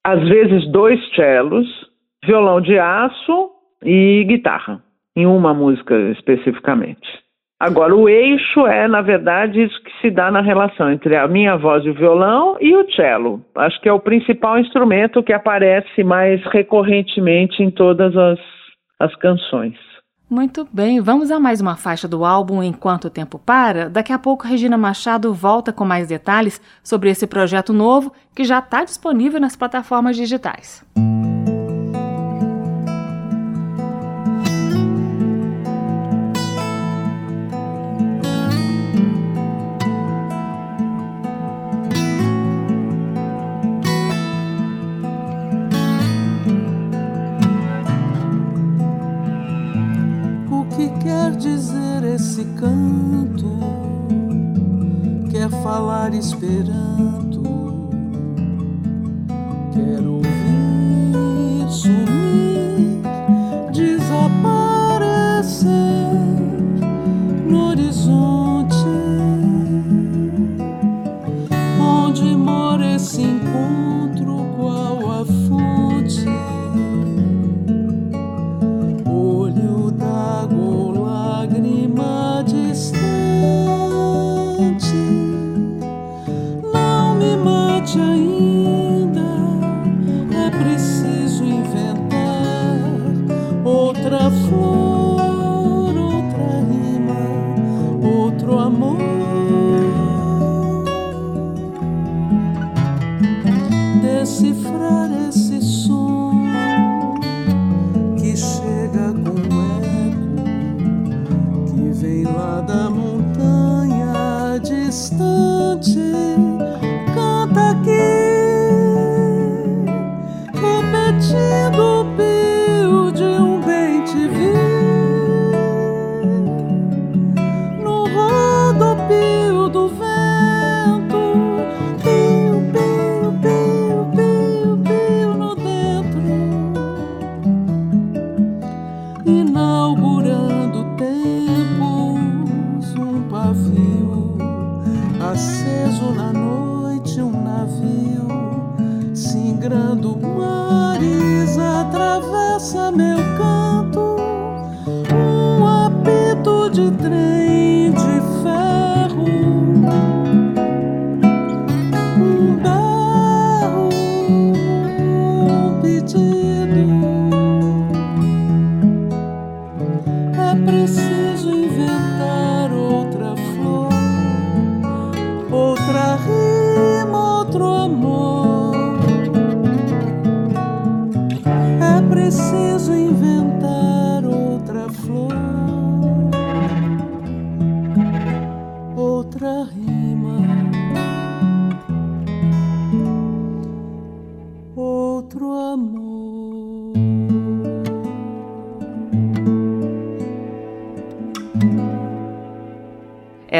às 0.04 0.26
vezes 0.26 0.66
dois 0.72 0.98
cellos, 1.14 1.66
violão 2.28 2.60
de 2.60 2.78
aço 2.78 3.50
e 3.82 4.22
guitarra, 4.28 4.82
em 5.16 5.26
uma 5.26 5.54
música 5.54 5.94
especificamente. 6.10 7.08
Agora, 7.58 7.96
o 7.96 8.08
eixo 8.08 8.66
é, 8.66 8.86
na 8.86 9.00
verdade, 9.00 9.64
isso 9.64 9.82
que 9.82 9.90
se 10.00 10.10
dá 10.10 10.30
na 10.30 10.40
relação 10.40 10.92
entre 10.92 11.16
a 11.16 11.26
minha 11.26 11.56
voz 11.56 11.84
e 11.84 11.90
o 11.90 11.94
violão 11.94 12.56
e 12.60 12.76
o 12.76 12.88
cello. 12.92 13.40
Acho 13.56 13.80
que 13.80 13.88
é 13.88 13.92
o 13.92 13.98
principal 13.98 14.58
instrumento 14.58 15.22
que 15.22 15.32
aparece 15.32 16.04
mais 16.04 16.40
recorrentemente 16.52 17.60
em 17.62 17.70
todas 17.70 18.16
as, 18.16 18.38
as 19.00 19.14
canções. 19.16 19.74
Muito 20.30 20.68
bem, 20.70 21.00
vamos 21.00 21.30
a 21.30 21.40
mais 21.40 21.60
uma 21.60 21.74
faixa 21.74 22.06
do 22.06 22.24
álbum 22.24 22.62
Enquanto 22.62 23.06
o 23.06 23.10
Tempo 23.10 23.38
Para. 23.38 23.88
Daqui 23.88 24.12
a 24.12 24.18
pouco, 24.18 24.46
Regina 24.46 24.76
Machado 24.76 25.32
volta 25.32 25.72
com 25.72 25.86
mais 25.86 26.06
detalhes 26.06 26.60
sobre 26.84 27.08
esse 27.08 27.26
projeto 27.26 27.72
novo 27.72 28.12
que 28.36 28.44
já 28.44 28.58
está 28.58 28.84
disponível 28.84 29.40
nas 29.40 29.56
plataformas 29.56 30.16
digitais. 30.16 30.84
Esse 52.18 52.44
canto 52.58 53.58
quer 55.30 55.50
falar 55.62 56.14
esperanto, 56.14 57.42
quer 59.72 60.00
ouvir 60.06 61.70
sumir, 61.70 62.47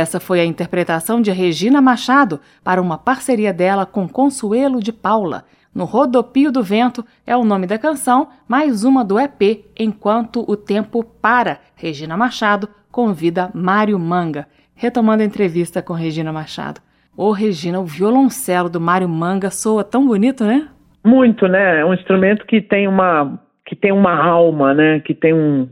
Essa 0.09 0.19
foi 0.19 0.41
a 0.41 0.45
interpretação 0.47 1.21
de 1.21 1.31
Regina 1.31 1.83
Machado 1.83 2.41
para 2.65 2.81
uma 2.81 2.97
parceria 2.97 3.53
dela 3.53 3.85
com 3.85 4.09
Consuelo 4.09 4.83
de 4.83 4.91
Paula 4.91 5.45
no 5.75 5.85
Rodopio 5.85 6.51
do 6.51 6.63
Vento 6.63 7.05
é 7.27 7.37
o 7.37 7.45
nome 7.45 7.67
da 7.67 7.77
canção, 7.79 8.29
mais 8.49 8.85
uma 8.85 9.05
do 9.05 9.21
EP 9.21 9.67
Enquanto 9.79 10.51
o 10.51 10.57
Tempo 10.57 11.05
Para. 11.05 11.59
Regina 11.77 12.17
Machado 12.17 12.71
convida 12.91 13.51
Mário 13.53 13.99
Manga. 13.99 14.47
Retomando 14.75 15.23
a 15.23 15.27
entrevista 15.27 15.83
com 15.83 15.93
Regina 15.93 16.33
Machado. 16.33 16.81
Ô 17.15 17.31
Regina, 17.31 17.79
o 17.79 17.85
violoncelo 17.85 18.71
do 18.71 18.81
Mário 18.81 19.11
Manga 19.11 19.51
soa 19.51 19.85
tão 19.85 20.07
bonito, 20.07 20.43
né? 20.43 20.69
Muito, 21.05 21.47
né? 21.47 21.81
É 21.81 21.85
um 21.85 21.93
instrumento 21.93 22.47
que 22.47 22.63
tem 22.63 22.89
uma, 22.89 23.39
que 23.67 23.77
tem 23.77 23.93
uma 23.93 24.17
alma, 24.17 24.73
né? 24.73 25.01
Que 25.01 25.13
tem 25.13 25.35
um, 25.35 25.69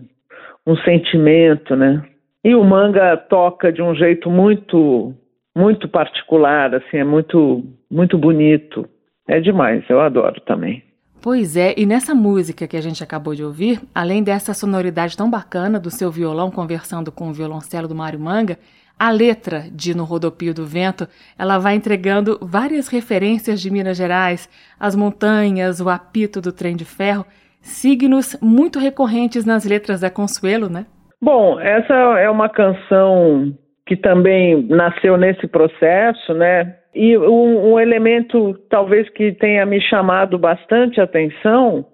um 0.66 0.76
sentimento, 0.76 1.74
né? 1.74 2.02
E 2.46 2.54
o 2.54 2.62
Manga 2.62 3.16
toca 3.16 3.72
de 3.72 3.82
um 3.82 3.92
jeito 3.92 4.30
muito, 4.30 5.12
muito 5.52 5.88
particular, 5.88 6.72
assim, 6.76 6.98
é 6.98 7.02
muito, 7.02 7.64
muito 7.90 8.16
bonito. 8.16 8.88
É 9.26 9.40
demais, 9.40 9.82
eu 9.88 10.00
adoro 10.00 10.40
também. 10.42 10.80
Pois 11.20 11.56
é, 11.56 11.74
e 11.76 11.84
nessa 11.84 12.14
música 12.14 12.68
que 12.68 12.76
a 12.76 12.80
gente 12.80 13.02
acabou 13.02 13.34
de 13.34 13.42
ouvir, 13.42 13.80
além 13.92 14.22
dessa 14.22 14.54
sonoridade 14.54 15.16
tão 15.16 15.28
bacana 15.28 15.80
do 15.80 15.90
seu 15.90 16.08
violão 16.08 16.48
conversando 16.48 17.10
com 17.10 17.30
o 17.30 17.32
violoncelo 17.32 17.88
do 17.88 17.96
Mário 17.96 18.20
Manga, 18.20 18.56
a 18.96 19.10
letra 19.10 19.64
de 19.72 19.92
No 19.92 20.04
Rodopio 20.04 20.54
do 20.54 20.64
Vento, 20.64 21.08
ela 21.36 21.58
vai 21.58 21.74
entregando 21.74 22.38
várias 22.40 22.86
referências 22.86 23.60
de 23.60 23.72
Minas 23.72 23.96
Gerais, 23.96 24.48
as 24.78 24.94
montanhas, 24.94 25.80
o 25.80 25.88
apito 25.88 26.40
do 26.40 26.52
trem 26.52 26.76
de 26.76 26.84
ferro, 26.84 27.26
signos 27.60 28.36
muito 28.40 28.78
recorrentes 28.78 29.44
nas 29.44 29.64
letras 29.64 29.98
da 29.98 30.10
Consuelo, 30.10 30.68
né? 30.68 30.86
Bom, 31.26 31.58
essa 31.58 31.92
é 32.20 32.30
uma 32.30 32.48
canção 32.48 33.52
que 33.84 33.96
também 33.96 34.62
nasceu 34.68 35.16
nesse 35.16 35.48
processo, 35.48 36.32
né? 36.32 36.76
E 36.94 37.18
um, 37.18 37.72
um, 37.72 37.80
elemento, 37.80 38.54
talvez, 38.70 39.08
que 39.08 39.32
tenha 39.32 39.66
me 39.66 39.80
chamado 39.80 40.38
bastante 40.38 41.00
atenção 41.00 41.84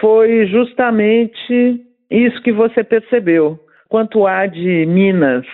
foi 0.00 0.44
justamente 0.48 1.80
isso 2.10 2.42
que 2.42 2.50
você 2.50 2.82
percebeu. 2.82 3.60
Quanto 3.88 4.26
há 4.26 4.46
de 4.46 4.84
Minas 4.86 5.46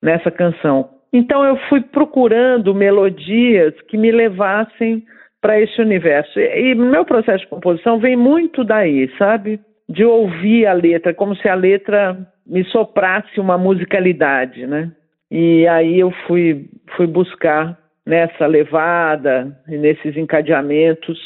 nessa 0.00 0.30
canção. 0.30 0.90
Então 1.12 1.44
eu 1.44 1.56
fui 1.68 1.80
procurando 1.80 2.72
melodias 2.72 3.74
que 3.88 3.98
me 3.98 4.12
levassem 4.12 5.02
para 5.42 5.60
esse 5.60 5.80
universo. 5.80 6.38
E, 6.38 6.70
e 6.70 6.74
meu 6.76 7.04
processo 7.04 7.42
de 7.42 7.50
composição 7.50 7.98
vem 7.98 8.14
muito 8.14 8.62
daí, 8.62 9.10
sabe? 9.18 9.58
De 9.88 10.04
ouvir 10.04 10.66
a 10.66 10.72
letra, 10.72 11.12
como 11.12 11.34
se 11.34 11.48
a 11.48 11.54
letra 11.56 12.16
me 12.46 12.64
soprasse 12.66 13.40
uma 13.40 13.58
musicalidade, 13.58 14.66
né? 14.66 14.92
E 15.30 15.66
aí 15.66 15.98
eu 15.98 16.12
fui, 16.26 16.68
fui 16.96 17.06
buscar 17.06 17.76
nessa 18.06 18.46
levada 18.46 19.58
e 19.68 19.76
nesses 19.76 20.16
encadeamentos 20.16 21.18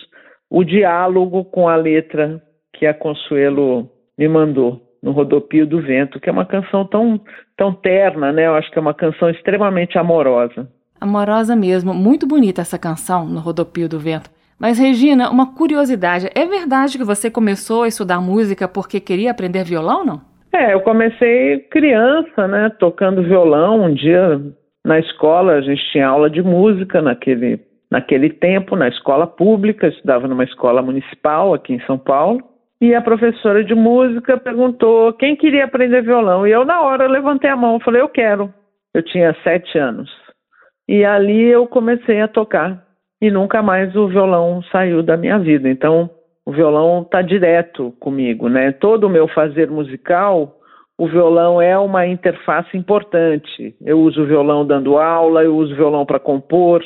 o 0.49 0.65
diálogo 0.65 1.45
com 1.45 1.69
a 1.69 1.77
letra 1.77 2.43
que 2.73 2.87
a 2.87 2.95
Consuelo 2.95 3.89
me 4.19 4.27
mandou 4.27 4.81
no 5.03 5.13
Rodopio 5.13 5.67
do 5.67 5.81
Vento, 5.81 6.19
que 6.19 6.29
é 6.29 6.33
uma 6.33 6.47
canção 6.47 6.85
tão, 6.85 7.21
tão 7.57 7.73
terna, 7.73 8.33
né? 8.33 8.47
Eu 8.47 8.55
acho 8.55 8.71
que 8.71 8.79
é 8.79 8.81
uma 8.83 8.95
canção 8.95 9.31
extremamente 9.31 9.99
amorosa. 9.99 10.69
Amorosa 11.01 11.55
mesmo, 11.55 11.95
muito 11.95 12.27
bonita 12.27 12.61
essa 12.61 12.79
canção 12.79 13.27
no 13.27 13.41
Rodopio 13.41 13.89
do 13.89 13.99
Vento. 13.99 14.31
Mas 14.59 14.79
Regina, 14.79 15.31
uma 15.31 15.55
curiosidade, 15.55 16.29
é 16.35 16.45
verdade 16.45 16.99
que 16.99 17.05
você 17.05 17.31
começou 17.31 17.85
a 17.85 17.89
estudar 17.89 18.21
música 18.21 18.69
porque 18.69 19.01
queria 19.01 19.31
aprender 19.31 19.65
violão, 19.65 20.05
não? 20.05 20.30
É, 20.53 20.75
eu 20.75 20.81
comecei 20.81 21.61
criança, 21.71 22.49
né, 22.49 22.71
tocando 22.79 23.23
violão. 23.23 23.83
Um 23.83 23.95
dia 23.95 24.41
na 24.85 24.99
escola, 24.99 25.53
a 25.55 25.61
gente 25.61 25.83
tinha 25.93 26.09
aula 26.09 26.29
de 26.29 26.43
música 26.43 27.01
naquele, 27.01 27.61
naquele 27.91 28.31
tempo, 28.31 28.75
na 28.75 28.89
escola 28.89 29.27
pública, 29.27 29.87
estudava 29.89 30.27
numa 30.27 30.45
escola 30.45 30.83
municipal 30.83 31.55
aqui 31.55 31.75
em 31.75 31.81
São 31.87 31.99
Paulo. 31.99 32.41
E 32.81 32.95
a 32.95 33.03
professora 33.03 33.63
de 33.63 33.75
música 33.75 34.39
perguntou 34.39 35.13
quem 35.13 35.37
queria 35.37 35.67
aprender 35.67 36.03
violão. 36.03 36.47
E 36.47 36.51
eu, 36.51 36.65
na 36.65 36.81
hora, 36.81 37.07
levantei 37.07 37.51
a 37.51 37.57
mão 37.57 37.77
e 37.77 37.85
falei, 37.85 38.01
eu 38.01 38.09
quero. 38.09 38.53
Eu 38.95 39.03
tinha 39.03 39.37
sete 39.45 39.79
anos. 39.79 40.11
E 40.89 41.05
ali 41.05 41.43
eu 41.43 41.67
comecei 41.67 42.21
a 42.21 42.27
tocar. 42.27 42.83
E 43.21 43.31
nunca 43.31 43.63
mais 43.63 43.95
o 43.95 44.09
violão 44.09 44.63
saiu 44.73 45.03
da 45.03 45.17
minha 45.17 45.39
vida. 45.39 45.69
Então, 45.69 46.11
o 46.47 46.53
violão 46.53 47.03
está 47.03 47.23
direto 47.23 47.93
comigo, 48.01 48.49
né? 48.49 48.73
Todo 48.73 49.05
o 49.05 49.11
meu 49.11 49.29
fazer 49.29 49.71
musical 49.71 50.61
o 51.01 51.09
violão 51.09 51.63
é 51.63 51.79
uma 51.79 52.07
interface 52.07 52.77
importante. 52.77 53.75
Eu 53.81 54.01
uso 54.01 54.23
o 54.23 54.27
violão 54.27 54.67
dando 54.67 54.99
aula, 54.99 55.43
eu 55.43 55.57
uso 55.57 55.73
o 55.73 55.77
violão 55.77 56.05
para 56.05 56.21
compor 56.21 56.85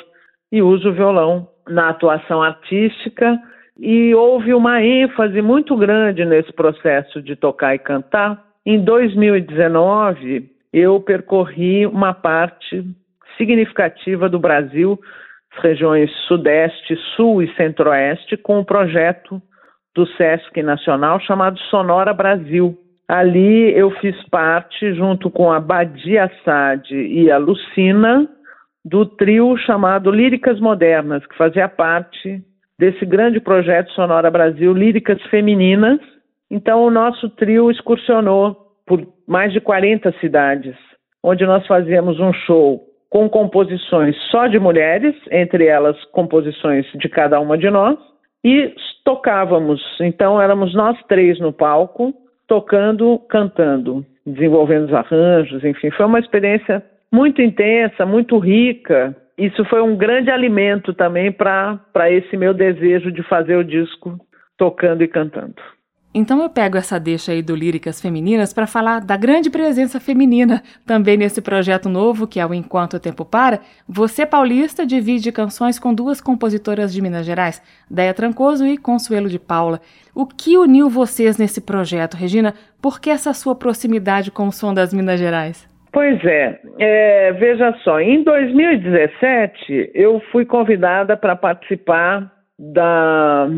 e 0.52 0.62
uso 0.62 0.90
o 0.90 0.92
violão 0.92 1.48
na 1.68 1.88
atuação 1.88 2.40
artística. 2.40 3.36
E 3.76 4.14
houve 4.14 4.54
uma 4.54 4.80
ênfase 4.80 5.42
muito 5.42 5.76
grande 5.76 6.24
nesse 6.24 6.52
processo 6.52 7.20
de 7.20 7.34
tocar 7.34 7.74
e 7.74 7.78
cantar. 7.80 8.40
Em 8.64 8.78
2019, 8.84 10.48
eu 10.72 11.00
percorri 11.00 11.84
uma 11.84 12.14
parte 12.14 12.86
significativa 13.36 14.28
do 14.28 14.38
Brasil, 14.38 14.96
as 14.96 15.00
regiões 15.62 16.10
Sudeste, 16.26 16.96
Sul 17.16 17.42
e 17.42 17.54
Centro-Oeste, 17.54 18.36
com 18.36 18.58
um 18.58 18.64
projeto 18.64 19.40
do 19.94 20.06
SESC 20.06 20.62
Nacional 20.62 21.20
chamado 21.20 21.58
Sonora 21.70 22.12
Brasil 22.12 22.78
Ali 23.08 23.76
eu 23.76 23.90
fiz 24.00 24.16
parte, 24.30 24.94
junto 24.94 25.30
com 25.30 25.52
a 25.52 25.60
Badia 25.60 26.24
Assad 26.24 26.90
e 26.90 27.30
a 27.30 27.36
Lucina, 27.36 28.26
do 28.82 29.04
trio 29.04 29.56
chamado 29.58 30.10
Líricas 30.10 30.58
Modernas, 30.58 31.24
que 31.26 31.36
fazia 31.36 31.68
parte 31.68 32.42
desse 32.78 33.04
grande 33.04 33.40
projeto 33.40 33.92
Sonora 33.92 34.30
Brasil 34.30 34.72
Líricas 34.72 35.20
Femininas. 35.24 36.00
Então, 36.50 36.84
o 36.84 36.90
nosso 36.90 37.28
trio 37.30 37.70
excursionou 37.70 38.56
por 38.86 39.06
mais 39.28 39.52
de 39.52 39.60
40 39.60 40.12
cidades, 40.20 40.74
onde 41.22 41.44
nós 41.44 41.66
fazíamos 41.66 42.18
um 42.18 42.32
show 42.32 42.82
com 43.14 43.28
composições 43.28 44.16
só 44.28 44.48
de 44.48 44.58
mulheres, 44.58 45.14
entre 45.30 45.66
elas 45.66 45.96
composições 46.06 46.84
de 46.96 47.08
cada 47.08 47.38
uma 47.38 47.56
de 47.56 47.70
nós, 47.70 47.96
e 48.44 48.74
tocávamos. 49.04 49.80
Então, 50.00 50.42
éramos 50.42 50.74
nós 50.74 50.98
três 51.06 51.38
no 51.38 51.52
palco 51.52 52.12
tocando, 52.48 53.20
cantando, 53.28 54.04
desenvolvendo 54.26 54.86
os 54.86 54.92
arranjos, 54.92 55.62
enfim, 55.64 55.92
foi 55.92 56.06
uma 56.06 56.18
experiência 56.18 56.84
muito 57.12 57.40
intensa, 57.40 58.04
muito 58.04 58.36
rica. 58.36 59.16
Isso 59.38 59.64
foi 59.66 59.80
um 59.80 59.96
grande 59.96 60.32
alimento 60.32 60.92
também 60.92 61.30
para 61.30 62.10
esse 62.10 62.36
meu 62.36 62.52
desejo 62.52 63.12
de 63.12 63.22
fazer 63.22 63.54
o 63.54 63.64
disco 63.64 64.18
tocando 64.58 65.04
e 65.04 65.08
cantando. 65.08 65.54
Então 66.14 66.40
eu 66.40 66.48
pego 66.48 66.76
essa 66.76 67.00
deixa 67.00 67.32
aí 67.32 67.42
do 67.42 67.56
Líricas 67.56 68.00
Femininas 68.00 68.52
para 68.54 68.68
falar 68.68 69.00
da 69.00 69.16
grande 69.16 69.50
presença 69.50 69.98
feminina 69.98 70.62
também 70.86 71.16
nesse 71.16 71.42
projeto 71.42 71.88
novo, 71.88 72.28
que 72.28 72.38
é 72.38 72.46
o 72.46 72.54
Enquanto 72.54 72.94
o 72.94 73.00
Tempo 73.00 73.24
Para. 73.24 73.58
Você, 73.88 74.24
paulista, 74.24 74.86
divide 74.86 75.32
canções 75.32 75.76
com 75.76 75.92
duas 75.92 76.20
compositoras 76.20 76.92
de 76.92 77.02
Minas 77.02 77.26
Gerais, 77.26 77.60
Deia 77.90 78.14
Trancoso 78.14 78.64
e 78.64 78.78
Consuelo 78.78 79.28
de 79.28 79.40
Paula. 79.40 79.80
O 80.14 80.24
que 80.24 80.56
uniu 80.56 80.88
vocês 80.88 81.36
nesse 81.36 81.60
projeto, 81.60 82.16
Regina? 82.16 82.54
Por 82.80 83.00
que 83.00 83.10
essa 83.10 83.32
sua 83.32 83.56
proximidade 83.56 84.30
com 84.30 84.46
o 84.46 84.52
som 84.52 84.72
das 84.72 84.94
Minas 84.94 85.18
Gerais? 85.18 85.68
Pois 85.92 86.24
é, 86.24 86.60
é 86.78 87.32
veja 87.32 87.72
só, 87.82 88.00
em 88.00 88.22
2017 88.22 89.90
eu 89.94 90.20
fui 90.30 90.44
convidada 90.44 91.16
para 91.16 91.34
participar 91.34 92.32
da 92.58 93.48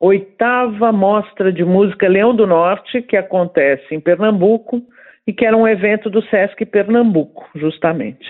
oitava 0.00 0.92
mostra 0.92 1.52
de 1.52 1.64
música 1.64 2.08
Leão 2.08 2.34
do 2.34 2.46
Norte, 2.46 3.02
que 3.02 3.16
acontece 3.16 3.94
em 3.94 4.00
Pernambuco 4.00 4.80
e 5.26 5.32
que 5.32 5.44
era 5.44 5.56
um 5.56 5.68
evento 5.68 6.08
do 6.08 6.22
Sesc 6.22 6.64
Pernambuco, 6.64 7.46
justamente. 7.54 8.26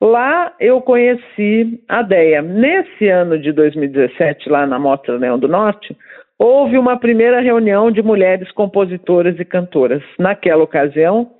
Lá 0.00 0.52
eu 0.60 0.80
conheci 0.80 1.82
a 1.88 2.02
Deia. 2.02 2.42
Nesse 2.42 3.08
ano 3.08 3.38
de 3.38 3.50
2017, 3.50 4.48
lá 4.48 4.66
na 4.66 4.78
Mostra 4.78 5.16
Leão 5.16 5.38
do 5.38 5.48
Norte, 5.48 5.96
houve 6.38 6.76
uma 6.76 6.98
primeira 6.98 7.40
reunião 7.40 7.90
de 7.90 8.02
mulheres 8.02 8.50
compositoras 8.52 9.40
e 9.40 9.44
cantoras. 9.44 10.02
Naquela 10.18 10.62
ocasião, 10.62 11.30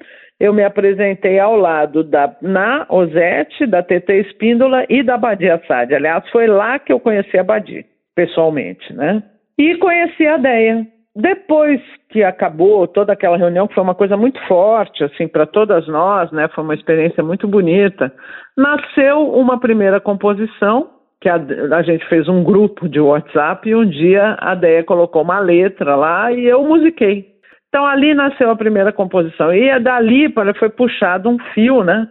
eu 0.40 0.52
me 0.52 0.64
apresentei 0.64 1.38
ao 1.38 1.54
lado 1.54 2.02
da 2.02 2.34
Na 2.40 2.86
Ozete, 2.88 3.66
da 3.66 3.82
TT 3.82 4.20
Espíndola 4.20 4.84
e 4.88 5.02
da 5.02 5.18
Badia 5.18 5.54
Assad. 5.56 5.94
Aliás, 5.94 6.28
foi 6.30 6.46
lá 6.46 6.78
que 6.78 6.92
eu 6.92 6.98
conheci 6.98 7.38
a 7.38 7.44
Badia, 7.44 7.84
pessoalmente, 8.14 8.92
né? 8.94 9.22
E 9.58 9.76
conheci 9.76 10.26
a 10.26 10.36
Deia. 10.36 10.86
depois 11.14 11.80
que 12.10 12.22
acabou 12.22 12.86
toda 12.86 13.14
aquela 13.14 13.38
reunião, 13.38 13.66
que 13.66 13.74
foi 13.74 13.82
uma 13.82 13.94
coisa 13.94 14.16
muito 14.16 14.38
forte, 14.46 15.02
assim, 15.02 15.26
para 15.26 15.46
todas 15.46 15.88
nós, 15.88 16.30
né? 16.30 16.46
Foi 16.48 16.62
uma 16.62 16.74
experiência 16.74 17.22
muito 17.22 17.48
bonita. 17.48 18.12
Nasceu 18.56 19.32
uma 19.32 19.58
primeira 19.58 19.98
composição, 19.98 20.90
que 21.20 21.28
a, 21.28 21.36
a 21.72 21.82
gente 21.82 22.06
fez 22.08 22.28
um 22.28 22.44
grupo 22.44 22.86
de 22.88 23.00
WhatsApp 23.00 23.66
e 23.68 23.74
um 23.74 23.88
dia 23.88 24.36
a 24.38 24.54
Deia 24.54 24.84
colocou 24.84 25.22
uma 25.22 25.38
letra 25.38 25.96
lá 25.96 26.30
e 26.30 26.44
eu 26.44 26.62
musiquei. 26.62 27.26
Então 27.68 27.86
ali 27.86 28.14
nasceu 28.14 28.50
a 28.50 28.56
primeira 28.56 28.92
composição. 28.92 29.52
E 29.52 29.68
é 29.68 29.80
dali 29.80 30.28
para 30.28 30.54
foi 30.54 30.68
puxado 30.68 31.28
um 31.28 31.38
fio, 31.54 31.82
né? 31.82 32.06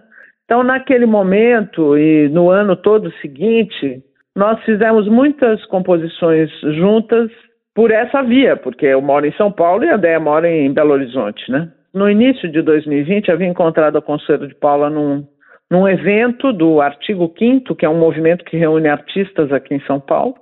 Então 0.45 0.63
naquele 0.63 1.05
momento 1.05 1.97
e 1.97 2.27
no 2.29 2.49
ano 2.49 2.75
todo 2.75 3.11
seguinte, 3.21 4.03
nós 4.35 4.61
fizemos 4.63 5.07
muitas 5.07 5.63
composições 5.65 6.49
juntas 6.77 7.31
por 7.73 7.91
essa 7.91 8.21
via, 8.21 8.57
porque 8.57 8.85
eu 8.85 9.01
moro 9.01 9.25
em 9.25 9.33
São 9.33 9.51
Paulo 9.51 9.83
e 9.83 9.89
a 9.89 9.97
Déia 9.97 10.19
mora 10.19 10.49
em 10.49 10.73
Belo 10.73 10.93
Horizonte, 10.93 11.49
né? 11.51 11.69
No 11.93 12.09
início 12.09 12.51
de 12.51 12.61
2020, 12.61 13.31
havia 13.31 13.47
encontrado 13.47 13.97
a 13.97 14.01
Conselho 14.01 14.47
de 14.47 14.55
Paula 14.55 14.89
num, 14.89 15.25
num 15.71 15.87
evento 15.87 16.51
do 16.51 16.81
Artigo 16.81 17.33
5 17.37 17.73
que 17.75 17.85
é 17.85 17.89
um 17.89 17.97
movimento 17.97 18.43
que 18.43 18.57
reúne 18.57 18.89
artistas 18.89 19.51
aqui 19.51 19.73
em 19.73 19.81
São 19.81 19.99
Paulo, 19.99 20.35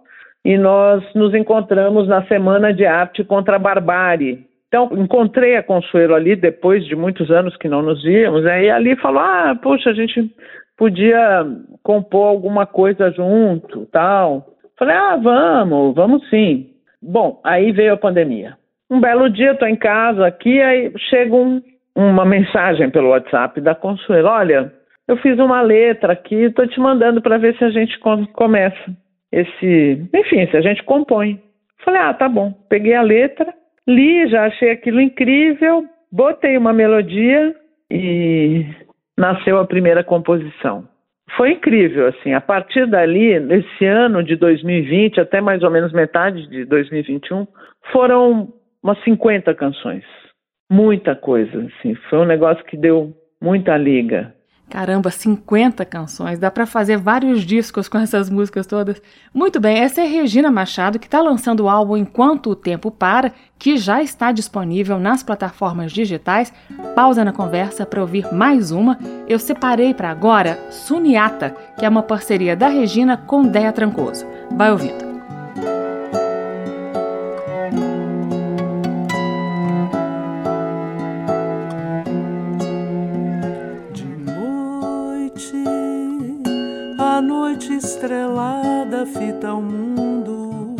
e 0.43 0.57
nós 0.57 1.03
nos 1.13 1.33
encontramos 1.33 2.07
na 2.07 2.25
Semana 2.25 2.73
de 2.73 2.85
Arte 2.85 3.23
contra 3.23 3.55
a 3.55 3.59
Barbárie. 3.59 4.45
Então, 4.67 4.89
encontrei 4.93 5.55
a 5.55 5.63
Consuelo 5.63 6.15
ali, 6.15 6.35
depois 6.35 6.83
de 6.85 6.95
muitos 6.95 7.29
anos 7.29 7.55
que 7.57 7.69
não 7.69 7.83
nos 7.83 8.03
víamos, 8.03 8.43
né? 8.43 8.65
e 8.65 8.69
ali 8.71 8.95
falou, 8.95 9.21
ah, 9.21 9.57
poxa, 9.61 9.91
a 9.91 9.93
gente 9.93 10.31
podia 10.78 11.45
compor 11.84 12.28
alguma 12.28 12.65
coisa 12.65 13.11
junto, 13.11 13.86
tal. 13.88 14.47
Falei, 14.78 14.95
ah, 14.95 15.15
vamos, 15.15 15.95
vamos 15.95 16.30
sim. 16.30 16.69
Bom, 17.01 17.39
aí 17.43 17.71
veio 17.71 17.93
a 17.93 17.97
pandemia. 17.97 18.57
Um 18.89 18.99
belo 18.99 19.30
dia, 19.30 19.51
estou 19.51 19.67
em 19.67 19.76
casa 19.76 20.26
aqui, 20.26 20.61
aí 20.61 20.91
chega 21.09 21.36
um, 21.36 21.61
uma 21.95 22.26
mensagem 22.26 22.89
pelo 22.89 23.09
WhatsApp 23.09 23.59
da 23.59 23.76
Consuelo: 23.76 24.28
Olha, 24.28 24.71
eu 25.07 25.17
fiz 25.17 25.38
uma 25.39 25.61
letra 25.61 26.13
aqui, 26.13 26.36
estou 26.36 26.67
te 26.67 26.80
mandando 26.80 27.21
para 27.21 27.38
ver 27.38 27.57
se 27.57 27.63
a 27.63 27.69
gente 27.69 27.97
começa 28.34 28.91
esse. 29.32 30.09
Enfim, 30.13 30.47
se 30.47 30.57
a 30.57 30.61
gente 30.61 30.84
compõe. 30.84 31.41
Falei: 31.84 32.01
Ah, 32.01 32.13
tá 32.13 32.30
bom. 32.30 32.53
Peguei 32.69 32.93
a 32.93 33.01
letra, 33.01 33.53
li, 33.88 34.28
já 34.28 34.45
achei 34.45 34.71
aquilo 34.71 35.01
incrível, 35.01 35.86
botei 36.11 36.57
uma 36.57 36.71
melodia 36.71 37.55
e 37.91 38.65
nasceu 39.18 39.59
a 39.59 39.66
primeira 39.66 40.03
composição 40.03 40.88
foi 41.36 41.51
incrível, 41.51 42.07
assim, 42.07 42.34
a 42.34 42.41
partir 42.41 42.86
dali, 42.88 43.39
nesse 43.39 43.86
ano 43.86 44.24
de 44.24 44.36
2020, 44.36 45.20
até 45.20 45.41
mais 45.41 45.64
ou 45.64 45.72
menos 45.72 45.91
metade 45.91 46.47
de 46.47 46.66
2021, 46.66 47.47
foram 47.91 48.53
umas 48.84 49.01
50 49.03 49.53
canções. 49.55 50.03
Muita 50.72 51.16
coisa, 51.16 51.68
assim, 51.80 51.95
foi 52.09 52.20
um 52.20 52.26
negócio 52.26 52.64
que 52.66 52.78
deu 52.78 53.14
muita 53.41 53.76
liga. 53.78 54.34
Caramba, 54.70 55.11
50 55.11 55.86
canções, 55.86 56.39
dá 56.39 56.49
para 56.49 56.66
fazer 56.66 56.97
vários 56.97 57.43
discos 57.45 57.88
com 57.88 57.97
essas 57.97 58.30
músicas 58.30 58.66
todas. 58.66 59.01
Muito 59.34 59.59
bem, 59.59 59.78
essa 59.78 60.01
é 60.01 60.05
Regina 60.05 60.49
Machado 60.49 60.97
que 60.97 61.05
está 61.05 61.22
lançando 61.22 61.61
o 61.61 61.70
álbum 61.70 61.95
Enquanto 61.95 62.49
o 62.49 62.55
Tempo 62.55 62.89
Para, 62.89 63.32
que 63.59 63.78
já 63.78 64.01
está 64.01 64.32
disponível 64.32 64.99
nas 64.99 65.22
plataformas 65.22 65.91
digitais. 65.91 66.51
Pausa 66.95 67.24
na 67.24 67.32
conversa 67.32 67.86
para 67.86 68.01
ouvir 68.01 68.34
mais 68.34 68.72
uma. 68.72 68.97
Eu 69.28 69.38
separei 69.38 69.93
para 69.93 70.09
agora 70.09 70.59
Suniata, 70.72 71.55
que 71.78 71.86
é 71.86 71.89
uma 71.89 72.01
parceria 72.01 72.55
da 72.55 72.68
Regina 72.68 73.16
com 73.16 73.43
Dea 73.43 73.72
Trancoso. 73.72 74.26
Vai 74.51 74.72
ouvindo. 74.72 75.12
Estrelada 87.76 89.05
fita 89.05 89.53
o 89.53 89.61
mundo 89.61 90.76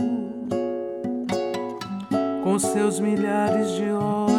com 2.44 2.58
seus 2.58 3.00
milhares 3.00 3.72
de 3.74 3.92
olhos. 3.92 4.33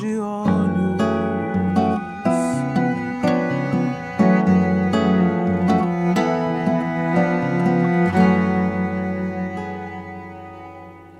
De 0.00 0.18
olhos. 0.18 0.94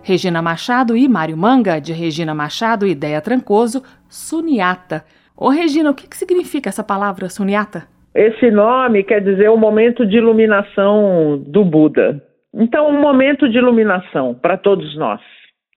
Regina 0.03 0.43
Machado 0.43 0.97
e 0.97 1.09
Mário 1.09 1.37
Manga, 1.37 1.81
de 1.81 1.93
Regina 1.93 2.35
Machado 2.35 2.87
e 2.87 2.91
Ideia 2.91 3.23
Trancoso, 3.23 3.83
Suniata. 4.09 5.03
Ô 5.37 5.49
Regina, 5.49 5.91
o 5.91 5.95
que, 5.95 6.07
que 6.07 6.17
significa 6.17 6.69
essa 6.69 6.85
palavra 6.85 7.31
Suniata? 7.31 7.85
Esse 8.15 8.51
nome 8.51 9.03
quer 9.03 9.21
dizer 9.21 9.49
o 9.49 9.57
momento 9.57 10.07
de 10.07 10.19
iluminação 10.19 11.43
do 11.47 11.65
Buda. 11.65 12.23
Então, 12.55 12.89
um 12.89 13.01
momento 13.01 13.49
de 13.49 13.59
iluminação 13.59 14.35
para 14.35 14.57
todos 14.57 14.97
nós. 14.97 15.21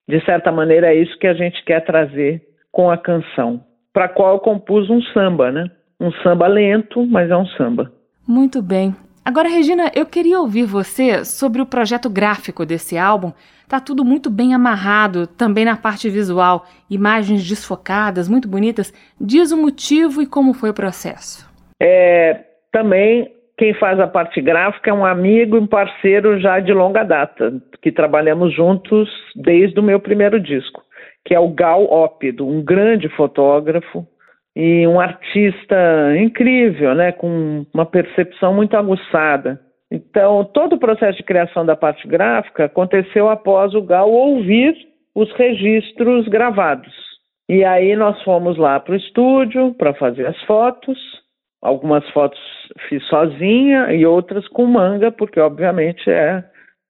De 0.08 0.24
certa 0.26 0.52
maneira, 0.52 0.93
é 0.93 0.95
isso 0.95 1.18
que 1.18 1.26
a 1.26 1.34
gente 1.34 1.64
quer 1.64 1.84
trazer 1.84 2.41
com 2.78 2.91
a 2.91 2.97
canção, 2.97 3.59
para 3.91 4.05
a 4.05 4.09
qual 4.09 4.36
eu 4.36 4.39
compus 4.39 4.88
um 4.88 5.01
samba, 5.11 5.51
né? 5.51 5.65
Um 5.99 6.11
samba 6.21 6.45
lento, 6.45 7.03
mas 7.07 7.28
é 7.32 7.36
um 7.36 7.47
samba. 7.47 7.91
Muito 8.28 8.61
bem. 8.61 8.95
Agora, 9.25 9.49
Regina, 9.49 9.91
eu 9.95 10.05
queria 10.05 10.39
ouvir 10.39 10.65
você 10.65 11.25
sobre 11.25 11.59
o 11.59 11.65
projeto 11.65 12.07
gráfico 12.07 12.67
desse 12.67 12.95
álbum. 12.95 13.34
Tá 13.67 13.80
tudo 13.80 14.05
muito 14.05 14.30
bem 14.30 14.53
amarrado, 14.53 15.25
também 15.25 15.65
na 15.65 15.75
parte 15.75 16.07
visual, 16.07 16.67
imagens 16.88 17.49
desfocadas, 17.49 18.30
muito 18.30 18.47
bonitas. 18.47 18.93
Diz 19.19 19.51
o 19.51 19.57
motivo 19.57 20.21
e 20.21 20.28
como 20.28 20.53
foi 20.53 20.69
o 20.69 20.73
processo. 20.73 21.49
É, 21.82 22.43
também 22.71 23.34
quem 23.57 23.73
faz 23.73 23.99
a 23.99 24.05
parte 24.05 24.39
gráfica 24.39 24.91
é 24.91 24.93
um 24.93 25.03
amigo 25.03 25.57
e 25.57 25.59
um 25.59 25.65
parceiro 25.65 26.39
já 26.39 26.59
de 26.59 26.71
longa 26.71 27.03
data, 27.03 27.51
que 27.82 27.91
trabalhamos 27.91 28.53
juntos 28.53 29.09
desde 29.36 29.80
o 29.80 29.84
meu 29.84 29.99
primeiro 29.99 30.39
disco, 30.39 30.84
que 31.28 31.36
é 31.36 31.39
o 31.39 31.49
Gal 31.49 31.84
Ópido, 31.91 32.47
um 32.47 32.63
grande 32.63 33.09
fotógrafo 33.09 34.07
e 34.55 34.88
um 34.88 34.97
artista 34.97 35.75
incrível, 36.17 36.95
né, 36.95 37.11
com 37.11 37.65
uma 37.73 37.86
percepção 37.86 38.53
muito 38.53 38.78
aguçada. 38.78 39.59
Então, 39.91 40.45
todo 40.45 40.78
o 40.78 40.80
processo 40.80 41.17
de 41.17 41.23
criação 41.23 41.65
da 41.65 41.75
parte 41.75 42.07
gráfica 42.07 42.65
aconteceu 42.65 43.28
após 43.28 43.75
o 43.75 43.82
Gal 43.82 44.09
ouvir 44.09 44.73
os 45.13 45.30
registros 45.34 46.30
gravados. 46.30 46.93
E 47.49 47.65
aí 47.65 47.93
nós 47.97 48.21
fomos 48.23 48.57
lá 48.57 48.80
para 48.80 48.93
o 48.93 48.97
estúdio 48.97 49.73
para 49.73 49.93
fazer 49.95 50.28
as 50.28 50.41
fotos. 50.43 50.97
Algumas 51.61 52.09
fotos 52.11 52.39
fiz 52.88 53.05
sozinha 53.07 53.91
e 53.93 54.05
outras 54.05 54.47
com 54.47 54.65
manga, 54.65 55.11
porque 55.11 55.41
obviamente 55.41 56.09
é, 56.09 56.41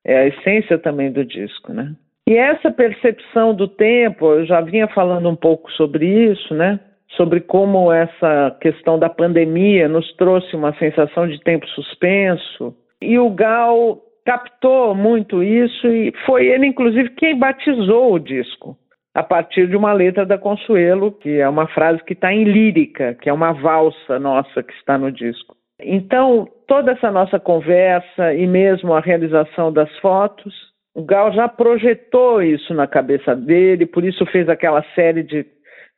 é 0.06 0.18
a 0.20 0.28
essência 0.28 0.78
também 0.78 1.12
do 1.12 1.26
disco, 1.26 1.74
né? 1.74 1.96
E 2.28 2.36
essa 2.36 2.70
percepção 2.70 3.56
do 3.56 3.70
tempo, 3.70 4.34
eu 4.34 4.46
já 4.46 4.60
vinha 4.60 4.86
falando 4.90 5.30
um 5.30 5.36
pouco 5.36 5.72
sobre 5.72 6.06
isso, 6.06 6.54
né? 6.54 6.78
Sobre 7.16 7.40
como 7.40 7.90
essa 7.90 8.54
questão 8.60 9.00
da 9.00 9.10
pandemia 9.10 9.88
nos 9.88 10.14
trouxe 10.18 10.54
uma 10.54 10.74
sensação 10.78 11.26
de 11.26 11.40
tempo 11.40 11.66
suspenso. 11.70 12.76
E 13.02 13.18
o 13.18 13.30
Gal 13.30 14.02
captou 14.26 14.94
muito 14.94 15.42
isso 15.42 15.88
e 15.88 16.12
foi 16.26 16.48
ele, 16.48 16.68
inclusive, 16.68 17.12
quem 17.12 17.40
batizou 17.40 18.12
o 18.12 18.20
disco 18.20 18.76
a 19.16 19.24
partir 19.24 19.70
de 19.70 19.78
uma 19.78 19.94
letra 19.94 20.26
da 20.26 20.38
Consuelo, 20.38 21.14
que 21.14 21.40
é 21.40 21.48
uma 21.48 21.66
frase 21.68 22.04
que 22.04 22.12
está 22.12 22.34
em 22.34 22.44
lírica, 22.44 23.16
que 23.16 23.30
é 23.30 23.34
uma 23.34 23.54
valsa 23.54 24.20
nossa 24.20 24.62
que 24.62 24.74
está 24.74 24.98
no 24.98 25.14
disco. 25.14 25.56
Então, 25.80 26.46
toda 26.68 26.92
essa 26.92 27.10
nossa 27.10 27.40
conversa 27.40 28.34
e 28.34 28.46
mesmo 28.46 28.94
a 28.94 29.00
realização 29.00 29.72
das 29.72 29.90
fotos, 30.00 30.54
o 30.98 31.04
Gal 31.04 31.32
já 31.32 31.48
projetou 31.48 32.42
isso 32.42 32.74
na 32.74 32.88
cabeça 32.88 33.36
dele, 33.36 33.86
por 33.86 34.04
isso 34.04 34.26
fez 34.26 34.50
aquela 34.50 34.84
série 34.96 35.22
de, 35.22 35.46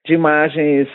de 0.05 0.13
imagens 0.13 0.89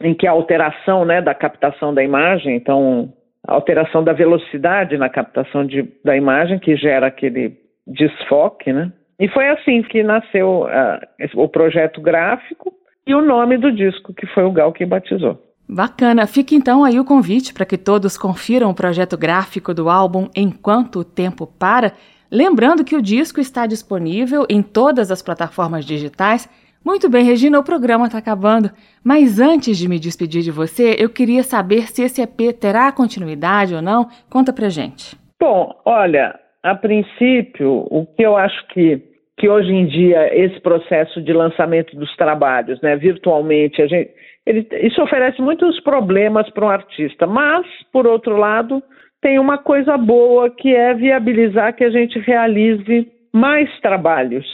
em 0.00 0.14
que 0.14 0.26
a 0.26 0.30
alteração 0.30 1.04
né, 1.04 1.20
da 1.20 1.34
captação 1.34 1.92
da 1.92 2.02
imagem, 2.02 2.56
então 2.56 3.12
a 3.46 3.52
alteração 3.52 4.02
da 4.02 4.14
velocidade 4.14 4.96
na 4.96 5.10
captação 5.10 5.66
de, 5.66 5.86
da 6.02 6.16
imagem, 6.16 6.58
que 6.58 6.74
gera 6.76 7.08
aquele 7.08 7.58
desfoque, 7.86 8.72
né? 8.72 8.90
E 9.20 9.28
foi 9.28 9.46
assim 9.50 9.82
que 9.82 10.02
nasceu 10.02 10.62
uh, 10.62 10.98
o 11.36 11.46
projeto 11.46 12.00
gráfico 12.00 12.72
e 13.06 13.14
o 13.14 13.20
nome 13.20 13.58
do 13.58 13.70
disco, 13.70 14.14
que 14.14 14.26
foi 14.28 14.44
o 14.44 14.50
Gal 14.50 14.72
que 14.72 14.86
batizou. 14.86 15.38
Bacana. 15.68 16.26
Fica 16.26 16.54
então 16.54 16.84
aí 16.84 16.98
o 16.98 17.04
convite 17.04 17.52
para 17.52 17.66
que 17.66 17.76
todos 17.76 18.16
confiram 18.16 18.70
o 18.70 18.74
projeto 18.74 19.16
gráfico 19.18 19.74
do 19.74 19.90
álbum 19.90 20.28
Enquanto 20.34 21.00
o 21.00 21.04
Tempo 21.04 21.46
Para. 21.46 21.92
Lembrando 22.32 22.82
que 22.82 22.96
o 22.96 23.02
disco 23.02 23.40
está 23.40 23.66
disponível 23.66 24.46
em 24.48 24.62
todas 24.62 25.10
as 25.10 25.20
plataformas 25.20 25.84
digitais. 25.84 26.48
Muito 26.82 27.10
bem, 27.10 27.26
Regina, 27.26 27.58
o 27.58 27.64
programa 27.64 28.06
está 28.06 28.16
acabando, 28.16 28.70
mas 29.04 29.38
antes 29.38 29.76
de 29.76 29.86
me 29.86 29.98
despedir 29.98 30.40
de 30.40 30.50
você, 30.50 30.96
eu 30.98 31.10
queria 31.10 31.42
saber 31.42 31.82
se 31.88 32.02
esse 32.02 32.22
EP 32.22 32.58
terá 32.58 32.90
continuidade 32.90 33.74
ou 33.74 33.82
não. 33.82 34.08
Conta 34.30 34.50
pra 34.50 34.70
gente. 34.70 35.14
Bom, 35.38 35.78
olha, 35.84 36.34
a 36.62 36.74
princípio, 36.74 37.86
o 37.90 38.06
que 38.06 38.22
eu 38.22 38.34
acho 38.34 38.66
que, 38.68 39.02
que 39.36 39.46
hoje 39.46 39.70
em 39.70 39.84
dia 39.84 40.34
esse 40.34 40.58
processo 40.60 41.20
de 41.20 41.34
lançamento 41.34 41.94
dos 41.94 42.16
trabalhos, 42.16 42.80
né, 42.80 42.96
virtualmente, 42.96 43.82
a 43.82 43.86
gente, 43.86 44.10
ele, 44.46 44.66
isso 44.80 45.02
oferece 45.02 45.42
muitos 45.42 45.78
problemas 45.80 46.48
para 46.48 46.64
um 46.64 46.70
artista, 46.70 47.26
mas, 47.26 47.66
por 47.92 48.06
outro 48.06 48.38
lado, 48.38 48.82
tem 49.22 49.38
uma 49.38 49.56
coisa 49.56 49.96
boa 49.96 50.50
que 50.50 50.74
é 50.74 50.92
viabilizar 50.92 51.74
que 51.74 51.84
a 51.84 51.90
gente 51.90 52.18
realize 52.18 53.10
mais 53.32 53.70
trabalhos 53.80 54.44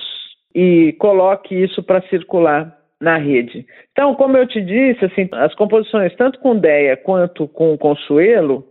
e 0.55 0.95
coloque 0.99 1.55
isso 1.55 1.83
para 1.83 2.03
circular 2.03 2.77
na 3.01 3.17
rede. 3.17 3.65
Então, 3.93 4.15
como 4.15 4.37
eu 4.37 4.47
te 4.47 4.61
disse, 4.61 5.05
assim, 5.07 5.29
as 5.33 5.55
composições, 5.55 6.15
tanto 6.17 6.39
com 6.41 6.57
Deia 6.57 6.97
quanto 6.97 7.49
com 7.49 7.79
Consuelo, 7.79 8.67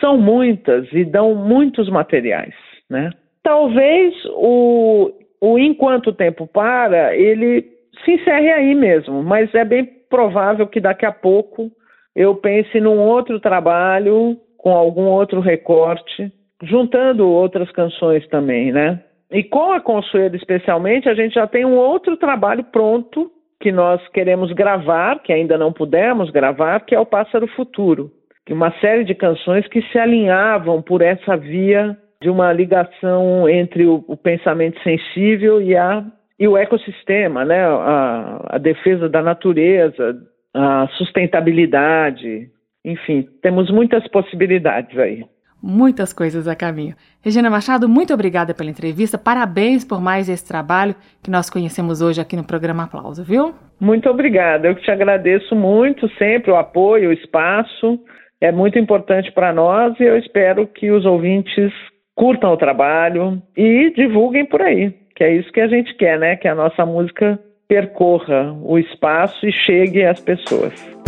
são 0.00 0.16
muitas 0.16 0.90
e 0.92 1.04
dão 1.04 1.34
muitos 1.34 1.90
materiais, 1.90 2.54
né? 2.88 3.10
Talvez 3.42 4.14
o, 4.36 5.12
o 5.40 5.58
Enquanto 5.58 6.08
o 6.08 6.14
Tempo 6.14 6.46
Para, 6.46 7.14
ele 7.14 7.66
se 8.04 8.12
encerre 8.12 8.50
aí 8.52 8.74
mesmo, 8.74 9.22
mas 9.22 9.54
é 9.54 9.64
bem 9.64 9.84
provável 10.08 10.66
que 10.66 10.80
daqui 10.80 11.04
a 11.04 11.12
pouco 11.12 11.70
eu 12.14 12.36
pense 12.36 12.80
num 12.80 12.98
outro 12.98 13.40
trabalho 13.40 14.38
com 14.62 14.70
algum 14.70 15.06
outro 15.06 15.40
recorte, 15.40 16.32
juntando 16.62 17.28
outras 17.28 17.70
canções 17.72 18.26
também, 18.28 18.72
né? 18.72 19.00
E 19.30 19.42
com 19.42 19.72
a 19.72 19.80
Consuelo 19.80 20.36
especialmente, 20.36 21.08
a 21.08 21.14
gente 21.14 21.34
já 21.34 21.46
tem 21.46 21.64
um 21.64 21.76
outro 21.76 22.16
trabalho 22.16 22.64
pronto 22.64 23.30
que 23.60 23.72
nós 23.72 24.00
queremos 24.08 24.52
gravar, 24.52 25.20
que 25.20 25.32
ainda 25.32 25.58
não 25.58 25.72
pudemos 25.72 26.30
gravar, 26.30 26.80
que 26.80 26.94
é 26.94 27.00
o 27.00 27.06
Pássaro 27.06 27.46
Futuro, 27.48 28.10
que 28.46 28.52
uma 28.52 28.70
série 28.80 29.04
de 29.04 29.14
canções 29.14 29.66
que 29.68 29.82
se 29.90 29.98
alinhavam 29.98 30.80
por 30.80 31.02
essa 31.02 31.36
via 31.36 31.96
de 32.20 32.30
uma 32.30 32.52
ligação 32.52 33.48
entre 33.48 33.84
o, 33.84 34.04
o 34.06 34.16
pensamento 34.16 34.80
sensível 34.82 35.60
e 35.60 35.76
a 35.76 36.04
e 36.38 36.48
o 36.48 36.56
ecossistema, 36.56 37.44
né? 37.44 37.64
a, 37.64 38.56
a 38.56 38.58
defesa 38.58 39.08
da 39.08 39.22
natureza, 39.22 40.16
a 40.52 40.88
sustentabilidade, 40.98 42.48
enfim, 42.84 43.28
temos 43.40 43.70
muitas 43.70 44.06
possibilidades 44.08 44.98
aí. 44.98 45.24
Muitas 45.62 46.12
coisas 46.12 46.48
a 46.48 46.56
caminho. 46.56 46.96
Regina 47.22 47.48
Machado, 47.48 47.88
muito 47.88 48.12
obrigada 48.12 48.52
pela 48.52 48.68
entrevista. 48.68 49.16
Parabéns 49.16 49.84
por 49.84 50.00
mais 50.00 50.28
esse 50.28 50.46
trabalho 50.46 50.96
que 51.22 51.30
nós 51.30 51.48
conhecemos 51.48 52.02
hoje 52.02 52.20
aqui 52.20 52.34
no 52.34 52.42
programa 52.42 52.82
Aplauso, 52.82 53.22
viu? 53.22 53.54
Muito 53.80 54.10
obrigada. 54.10 54.66
Eu 54.66 54.74
te 54.74 54.90
agradeço 54.90 55.54
muito 55.54 56.08
sempre 56.16 56.50
o 56.50 56.56
apoio, 56.56 57.10
o 57.10 57.12
espaço. 57.12 58.00
É 58.40 58.50
muito 58.50 58.76
importante 58.76 59.30
para 59.30 59.52
nós 59.52 59.98
e 60.00 60.02
eu 60.02 60.18
espero 60.18 60.66
que 60.66 60.90
os 60.90 61.06
ouvintes 61.06 61.72
curtam 62.16 62.52
o 62.52 62.56
trabalho 62.56 63.40
e 63.56 63.92
divulguem 63.94 64.44
por 64.44 64.60
aí, 64.60 64.92
que 65.14 65.22
é 65.22 65.32
isso 65.32 65.52
que 65.52 65.60
a 65.60 65.68
gente 65.68 65.94
quer, 65.94 66.18
né? 66.18 66.34
Que 66.34 66.48
a 66.48 66.56
nossa 66.56 66.84
música 66.84 67.38
percorra 67.68 68.52
o 68.62 68.76
espaço 68.78 69.46
e 69.46 69.52
chegue 69.52 70.04
às 70.04 70.18
pessoas. 70.18 71.01